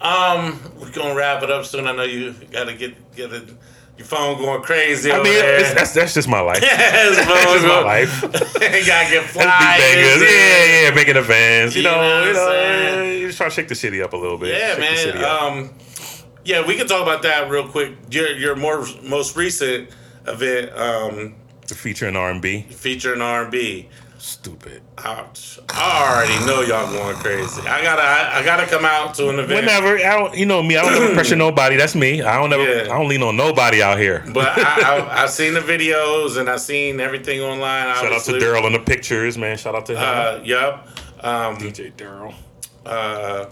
[0.00, 1.86] Um, we're gonna wrap it up soon.
[1.86, 3.48] I know you gotta get get it,
[3.96, 5.10] your phone going crazy.
[5.10, 5.74] I over mean, there.
[5.74, 6.60] that's that's just my life.
[6.62, 8.22] That's just my life.
[8.22, 10.22] you gotta get flyers.
[10.22, 11.76] Yeah, yeah, making events.
[11.76, 14.16] You, You know know, you know, you just try to shake the city up a
[14.16, 14.56] little bit.
[14.58, 15.24] Yeah, Shake man.
[15.24, 15.70] Um,
[16.44, 17.92] yeah, we can talk about that real quick.
[18.10, 19.90] Your your more most recent
[20.26, 21.34] event um,
[21.66, 22.62] featuring R and B.
[22.70, 23.88] featuring R and B.
[24.24, 24.80] Stupid.
[25.04, 25.58] Ouch!
[25.68, 27.60] I already know y'all going crazy.
[27.68, 29.66] I gotta I, I gotta come out to an event.
[29.66, 31.76] Whenever I don't, you know me, I don't ever pressure nobody.
[31.76, 32.22] That's me.
[32.22, 32.82] I don't ever, Yeah.
[32.84, 34.24] I don't lean on nobody out here.
[34.32, 37.94] But I, I, I've seen the videos and I've seen everything online.
[37.96, 38.40] Shout out to obviously.
[38.40, 39.58] Daryl in the pictures, man.
[39.58, 39.98] Shout out to him.
[40.00, 40.88] Uh, yep.
[41.22, 42.34] Um, DJ Daryl.
[42.86, 43.50] uh,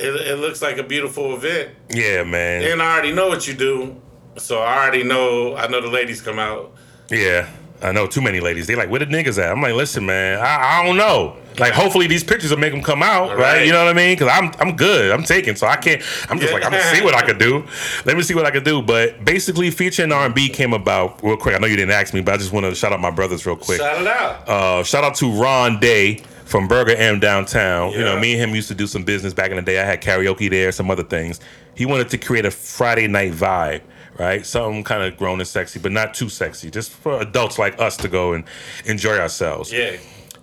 [0.00, 2.64] it, it looks like a beautiful event, Yeah, man.
[2.64, 4.00] and I already know what you do,
[4.38, 5.54] so I already know.
[5.54, 6.72] I know the ladies come out.
[7.10, 7.48] Yeah,
[7.80, 8.66] I know too many ladies.
[8.66, 9.50] They like, where the niggas at?
[9.50, 11.36] I'm like, listen, man, I, I don't know.
[11.58, 13.38] Like, hopefully these pictures will make them come out, right?
[13.38, 13.66] Right.
[13.66, 14.16] You know what I mean?
[14.16, 15.10] Because I'm I'm good.
[15.10, 16.02] I'm taking, so I can't.
[16.30, 17.66] I'm just like, I'm gonna see what I could do.
[18.04, 18.80] Let me see what I could do.
[18.80, 21.54] But basically, featuring R&B came about real quick.
[21.54, 23.44] I know you didn't ask me, but I just want to shout out my brothers
[23.44, 23.80] real quick.
[23.80, 24.48] Shout it out.
[24.48, 27.92] Uh, shout out to Ron Day from Burger M downtown.
[27.92, 29.80] You know, me and him used to do some business back in the day.
[29.80, 31.40] I had karaoke there, some other things.
[31.74, 33.82] He wanted to create a Friday night vibe,
[34.18, 34.44] right?
[34.44, 37.96] Something kind of grown and sexy, but not too sexy, just for adults like us
[37.98, 38.44] to go and
[38.86, 39.72] enjoy ourselves.
[39.72, 39.96] yeah.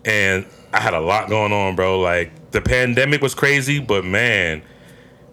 [0.06, 2.00] And I had a lot going on, bro.
[2.00, 4.62] Like the pandemic was crazy, but man,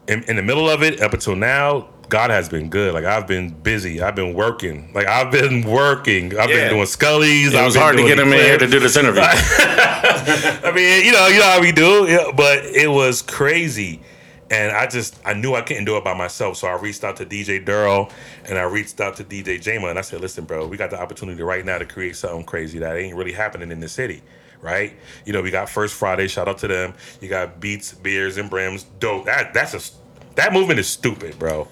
[0.09, 2.95] in, in the middle of it, up until now, God has been good.
[2.95, 4.01] Like I've been busy.
[4.03, 4.91] I've been working.
[4.95, 6.39] Like I've been working.
[6.39, 6.57] I've Yeah.
[6.69, 7.53] been doing scullies.
[7.53, 9.23] It was hard to get him in here to do this interview.
[9.27, 14.01] I mean, you know, you know how we do, yeah, but it was crazy.
[14.53, 16.59] And I just, I knew I couldn't do it by myself.
[16.59, 18.13] So I reached out to DJ Durrell
[18.45, 21.01] and I reached out to DJ Jama and I said, listen, bro, we got the
[21.01, 24.23] opportunity right now to create something crazy that ain't really happening in the city,
[24.61, 24.93] right?
[25.25, 26.93] You know, we got First Friday, shout out to them.
[27.23, 28.85] You got Beats, Beers, and Brims.
[29.01, 29.25] Dope.
[29.25, 31.67] That, that's a, that movement is stupid, bro.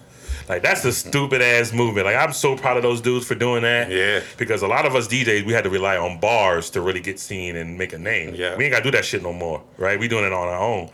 [0.48, 2.06] Like that's a stupid ass movement.
[2.06, 3.88] Like I'm so proud of those dudes for doing that.
[3.90, 4.20] Yeah.
[4.36, 7.20] Because a lot of us DJs, we had to rely on bars to really get
[7.20, 8.34] seen and make a name.
[8.34, 8.56] Yeah.
[8.56, 10.00] We ain't gotta do that shit no more, right?
[10.00, 10.90] We doing it on our own.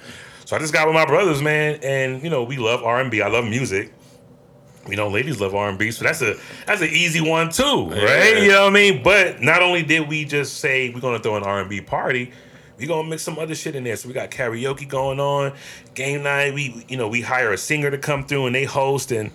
[0.47, 3.13] So I just got with my brothers, man, and you know we love R and.
[3.13, 3.93] I love music.
[4.89, 6.37] You know, ladies love R and B, so that's a
[6.67, 7.99] that's an easy one too, right?
[8.01, 8.39] Yeah.
[8.39, 9.03] You know what I mean?
[9.03, 12.31] But not only did we just say we're gonna throw an R and B party,
[12.79, 13.97] we gonna mix some other shit in there.
[13.97, 15.53] So we got karaoke going on,
[15.95, 16.55] game night.
[16.55, 19.33] We you know we hire a singer to come through and they host and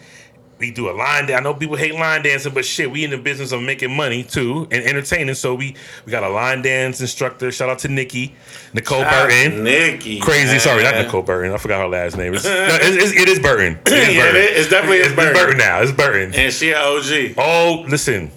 [0.62, 1.39] we do a line dance.
[1.39, 4.24] I know people hate line dancing, but shit, we in the business of making money
[4.24, 5.36] too and entertaining.
[5.36, 7.51] So we we got a line dance instructor.
[7.51, 8.34] Shout out to Nikki,
[8.74, 9.64] Nicole Burton.
[9.66, 10.20] Nikki.
[10.22, 10.59] Crazy, man.
[10.62, 11.51] sorry, not Nicole Burton.
[11.51, 12.34] I forgot her last name.
[12.34, 12.51] It's, no,
[12.82, 13.78] it's, it's, it is Burton.
[13.88, 14.36] It is Yeah, Burton.
[14.36, 15.34] it is- it's definitely It's Burton.
[15.34, 15.82] Burton now.
[15.82, 16.34] It's Burton.
[16.36, 17.36] And she an OG.
[17.38, 18.32] Oh, listen,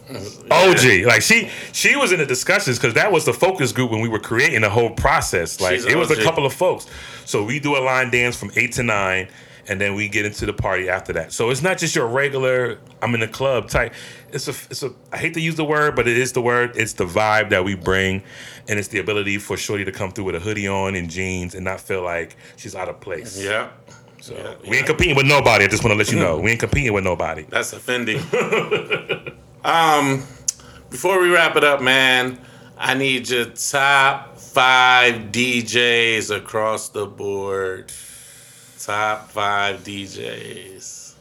[0.50, 1.04] OG.
[1.06, 4.08] Like she, she was in the discussions because that was the focus group when we
[4.08, 5.60] were creating the whole process.
[5.60, 6.86] Like She's it was a couple of folks.
[7.26, 9.28] So we do a line dance from eight to nine,
[9.68, 11.32] and then we get into the party after that.
[11.32, 13.94] So it's not just your regular I'm in the club type.
[14.32, 14.92] It's a, it's a.
[15.12, 16.76] I hate to use the word, but it is the word.
[16.76, 18.22] It's the vibe that we bring,
[18.68, 21.54] and it's the ability for Shorty to come through with a hoodie on and jeans
[21.54, 23.42] and not feel like she's out of place.
[23.42, 23.70] Yeah.
[24.20, 25.64] So Yeah, we ain't competing with nobody.
[25.64, 27.44] I just want to let you know we ain't competing with nobody.
[27.48, 28.18] That's offending.
[29.64, 30.24] um,
[30.88, 32.40] before we wrap it up, man,
[32.78, 37.92] I need your top five DJs across the board.
[38.84, 41.14] Top five DJs.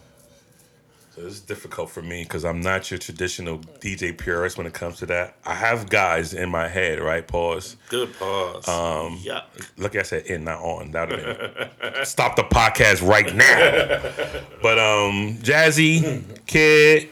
[1.15, 4.73] So this is difficult for me because I'm not your traditional DJ purist when it
[4.73, 5.37] comes to that.
[5.45, 7.25] I have guys in my head, right?
[7.25, 7.77] Pause.
[7.87, 8.67] Good pause.
[8.67, 9.43] Um, yeah.
[9.77, 10.91] Look, I said in, not on.
[10.91, 14.41] That would have stop the podcast right now.
[14.61, 17.09] But um, Jazzy, Kid,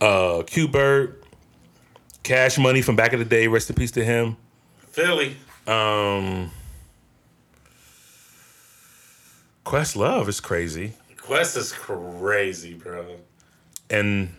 [0.00, 1.22] uh, Q-Bert,
[2.24, 3.46] Cash Money from back in the day.
[3.46, 4.36] Rest in peace to him.
[4.90, 5.36] Philly.
[5.66, 6.50] Um,
[9.64, 10.92] Questlove is crazy.
[11.16, 13.16] Quest is crazy, bro.
[13.90, 14.34] and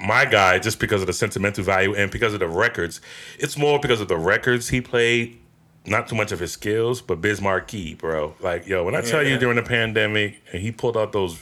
[0.00, 3.00] my guy just because of the sentimental value and because of the records
[3.38, 5.38] it's more because of the records he played
[5.86, 9.22] not too much of his skills but biz markie bro like yo when i tell
[9.24, 11.38] you during the pandemic and he pulled out those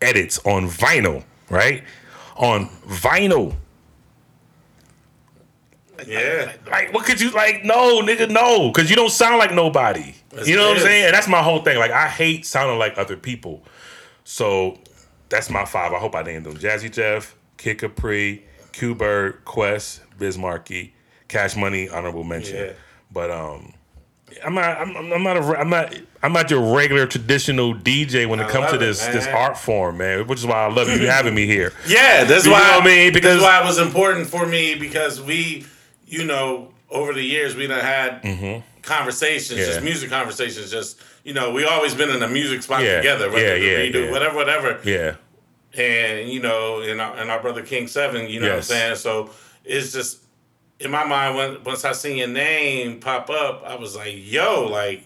[0.00, 1.84] edits on vinyl right
[2.36, 3.54] on vinyl
[6.04, 6.52] Yeah.
[6.68, 10.48] like what could you like no nigga no because you don't sound like nobody That's
[10.48, 12.96] you know what i'm saying and that's my whole thing like i hate sounding like
[12.98, 13.62] other people
[14.24, 14.78] so
[15.28, 20.38] that's my five i hope i named them jazzy jeff kid capri q-bert quest biz
[20.38, 20.94] markie
[21.28, 22.72] cash money honorable mention Yeah.
[23.10, 23.74] but um
[24.42, 24.78] I'm not.
[24.78, 25.36] I'm, I'm not.
[25.36, 25.94] A, I'm not.
[26.22, 29.26] I'm not your regular traditional DJ when it I comes to love it, this this
[29.26, 30.26] art form, man.
[30.26, 31.70] Which is why I love you having me here.
[31.86, 33.12] Yeah, that's You why know what I mean?
[33.12, 35.66] Because- that's why it was important for me because we,
[36.06, 38.22] you know, over the years we done had
[38.82, 39.66] conversations, Yeah.
[39.66, 42.96] just music conversations, just you know, we always been in a music spot Yeah.
[42.96, 44.10] together, whether Yeah, yeah, redo, yeah.
[44.10, 44.80] whatever, whatever.
[44.84, 45.14] Yeah.
[45.74, 48.68] And you know, and our, and our brother King Seven, you know Yes.
[48.68, 48.96] what I'm saying?
[48.96, 49.30] So
[49.64, 50.18] it's just
[50.80, 54.66] in my mind when once I seen your name pop up, I was like, yo,
[54.68, 55.04] like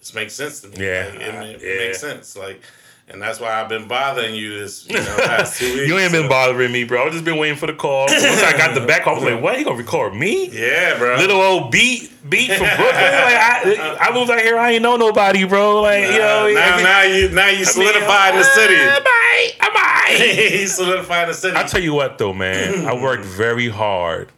[0.00, 0.84] this makes sense to me.
[0.86, 1.10] Yeah.
[1.14, 2.36] Like, it, it makes sense.
[2.36, 2.60] Like
[3.08, 5.88] and that's why I've been bothering you this you know past two weeks.
[5.88, 7.04] You ain't been bothering me, bro.
[7.04, 8.06] I've just been waiting for the call.
[8.06, 9.58] Once I got the back, I was like, "What?
[9.58, 10.48] He gonna record me?
[10.48, 11.16] Yeah, bro.
[11.16, 12.86] Little old beat, beat from Brooklyn?
[12.86, 14.58] like I, I moved out here.
[14.58, 15.82] I ain't know nobody, bro.
[15.82, 18.44] Like you know, now, I mean, now you now you I mean, solidified in the
[18.44, 18.74] city.
[18.74, 19.52] Am I?
[19.60, 20.16] Am I?
[20.18, 21.56] he solidified the city.
[21.56, 24.30] I tell you what, though, man, I worked very hard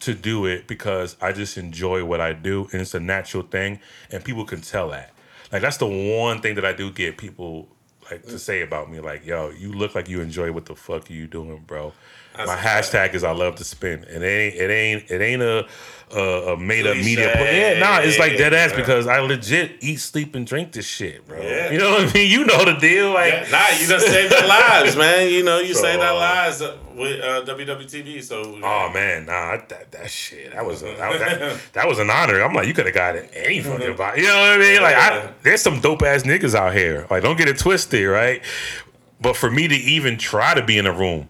[0.00, 3.78] to do it because I just enjoy what I do, and it's a natural thing,
[4.10, 5.12] and people can tell that.
[5.52, 7.68] Like that's the one thing that I do get people
[8.10, 11.10] like to say about me, like, "Yo, you look like you enjoy what the fuck
[11.10, 11.92] you doing, bro."
[12.36, 14.04] That's My hashtag is I love to spin.
[14.04, 15.66] It ain't it ain't it ain't a
[16.14, 17.32] a, a made up media.
[17.32, 17.74] Cliche.
[17.74, 18.76] Yeah, nah, it's like dead ass Yeah.
[18.76, 21.36] because I legit eat, sleep, and drink this shit, bro.
[21.40, 21.72] Yeah.
[21.72, 22.30] You know what I mean?
[22.30, 23.32] You know the deal, like.
[23.32, 25.28] Yeah, nah, you done saved our lives, man.
[25.32, 26.60] You know, you So, saved our lives
[26.94, 28.22] with uh, WWTV.
[28.22, 30.52] So Oh man, nah, that that shit.
[30.52, 32.40] That was a, that, that, that was an honor.
[32.40, 34.20] I'm like, you could have got it any fucking body.
[34.20, 34.82] You know what I mean?
[34.82, 37.08] Like, I, there's some dope ass niggas out here.
[37.10, 38.42] Like, don't get it twisted, right?
[39.20, 41.28] But for me to even try to be in a room,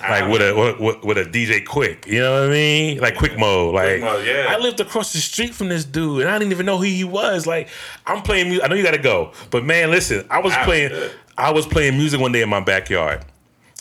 [0.00, 2.98] like with a with, with a DJ Quick, you know what I mean?
[2.98, 4.46] Like Quick Mode, like Mode, yeah.
[4.48, 7.04] I lived across the street from this dude, and I didn't even know who he
[7.04, 7.46] was.
[7.46, 7.68] Like,
[8.06, 8.64] I'm playing music.
[8.64, 10.92] I know you got to go, but man, listen, I was Ah, playing.
[11.36, 13.24] I was playing music one day in my backyard.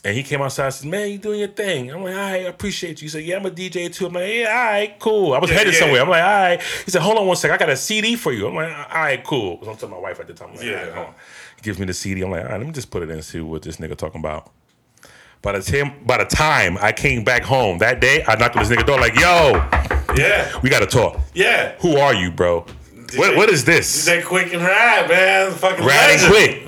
[0.05, 1.91] And he came outside and said, Man, you doing your thing.
[1.91, 3.05] I'm like, all right, I appreciate you.
[3.07, 4.05] He said, Yeah, I'm a DJ too.
[4.05, 5.33] I'm like, Yeah, all right, cool.
[5.33, 5.79] I was Yeah, headed yeah.
[5.79, 6.01] somewhere.
[6.01, 6.61] I'm like, all right.
[6.85, 7.55] He said, Hold on one second.
[7.55, 8.47] I got a CD for you.
[8.47, 9.59] I'm like, all right, cool.
[9.67, 10.49] I'm telling my wife at the time.
[10.51, 10.71] I'm like, Yeah.
[10.79, 11.13] all right, hold on.
[11.57, 12.21] He gives me the CD.
[12.21, 13.97] I'm like, all right, let me just put it in and see what this nigga
[13.97, 14.51] talking about.
[15.41, 18.63] By the time by the time I came back home that day, I knocked on
[18.63, 19.53] this nigga door like, yo,
[20.15, 21.19] yeah, we gotta talk.
[21.33, 21.73] yeah.
[21.79, 22.65] Who are you, bro?
[23.15, 24.05] What, what is this?
[24.05, 25.51] That quick and ride, man.
[25.53, 26.63] Fucking and quick.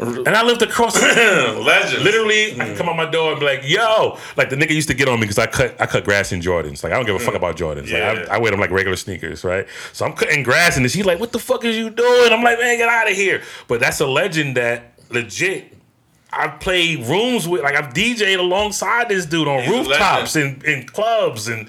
[0.00, 2.02] And I lived across legend.
[2.04, 2.60] Literally, Mm.
[2.60, 5.08] I come on my door and be like, "Yo!" Like the nigga used to get
[5.08, 6.82] on me because I cut I cut grass in Jordans.
[6.82, 7.86] Like I don't give a fuck about Jordans.
[7.86, 7.90] Mm.
[7.90, 8.12] Yeah.
[8.12, 9.66] Like I, I wear them like regular sneakers, right?
[9.92, 12.58] So I'm cutting grass and he's like, "What the fuck is you doing?" I'm like,
[12.58, 15.74] "Man, get out of here!" But that's a legend that legit.
[16.32, 20.86] I've played rooms with, like I've DJed alongside this dude on He's rooftops and in
[20.86, 21.68] clubs, and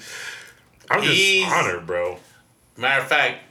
[0.89, 2.17] I'm just He's- honored, bro.
[2.77, 3.43] Matter of fact,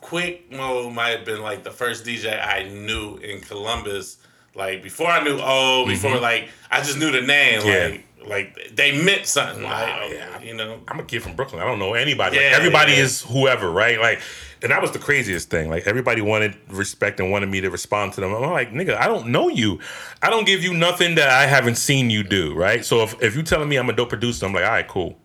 [0.00, 4.18] Quick Mo might have been like the first DJ I knew in Columbus.
[4.54, 7.60] Like before I knew oh, before like I just knew the name.
[7.60, 7.68] Mm-hmm.
[7.68, 7.86] Yeah.
[7.88, 9.62] Like like they meant something.
[9.62, 10.40] Wow, like yeah.
[10.40, 10.80] you know.
[10.88, 11.62] I'm a kid from Brooklyn.
[11.62, 12.36] I don't know anybody.
[12.36, 12.98] Like, everybody yeah.
[12.98, 14.00] is whoever, right?
[14.00, 14.20] Like,
[14.62, 15.68] and that was the craziest thing.
[15.68, 18.34] Like, everybody wanted respect and wanted me to respond to them.
[18.34, 19.80] I'm like, nigga, I don't know you.
[20.22, 22.84] I don't give you nothing that I haven't seen you do, right?
[22.84, 25.18] So if, if you telling me I'm a dope producer, I'm like, all right, cool.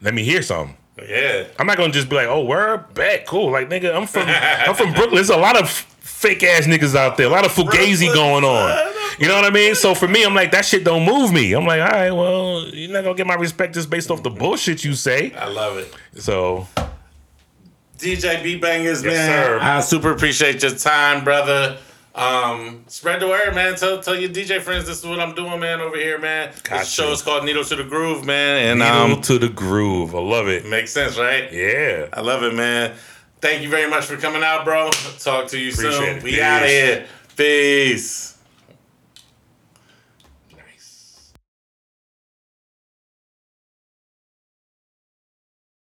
[0.00, 0.76] Let me hear something.
[1.06, 1.44] Yeah.
[1.58, 3.50] I'm not gonna just be like, oh, we're back, cool.
[3.50, 5.16] Like, nigga, I'm from I'm from Brooklyn.
[5.16, 8.92] There's a lot of fake ass niggas out there, a lot of fugazi going on.
[9.18, 9.74] You know what I mean?
[9.74, 11.52] So for me, I'm like, that shit don't move me.
[11.54, 14.30] I'm like, all right, well, you're not gonna get my respect just based off the
[14.30, 15.32] bullshit you say.
[15.34, 15.92] I love it.
[16.20, 16.66] So
[17.98, 19.14] DJ Beat Banguz, Yes, man.
[19.44, 19.58] sir.
[19.62, 21.78] I super appreciate your time, brother.
[22.14, 23.74] Um, spread the word, man.
[23.76, 26.50] Tell tell your DJ friends this is what I'm doing, man, over here, man.
[26.64, 27.12] Got This show you.
[27.12, 28.56] is called Needle to the Groove, man.
[28.68, 30.14] And needle um to the groove.
[30.14, 30.64] I love it.
[30.66, 31.52] makes sense, right?
[31.52, 32.06] Yeah.
[32.14, 32.94] I love it, man.
[33.40, 34.90] Thank you very much for coming out, bro.
[35.18, 36.16] Talk to you Appreciate soon.
[36.18, 36.22] it.
[36.22, 37.06] We out of here.
[37.36, 38.35] Peace.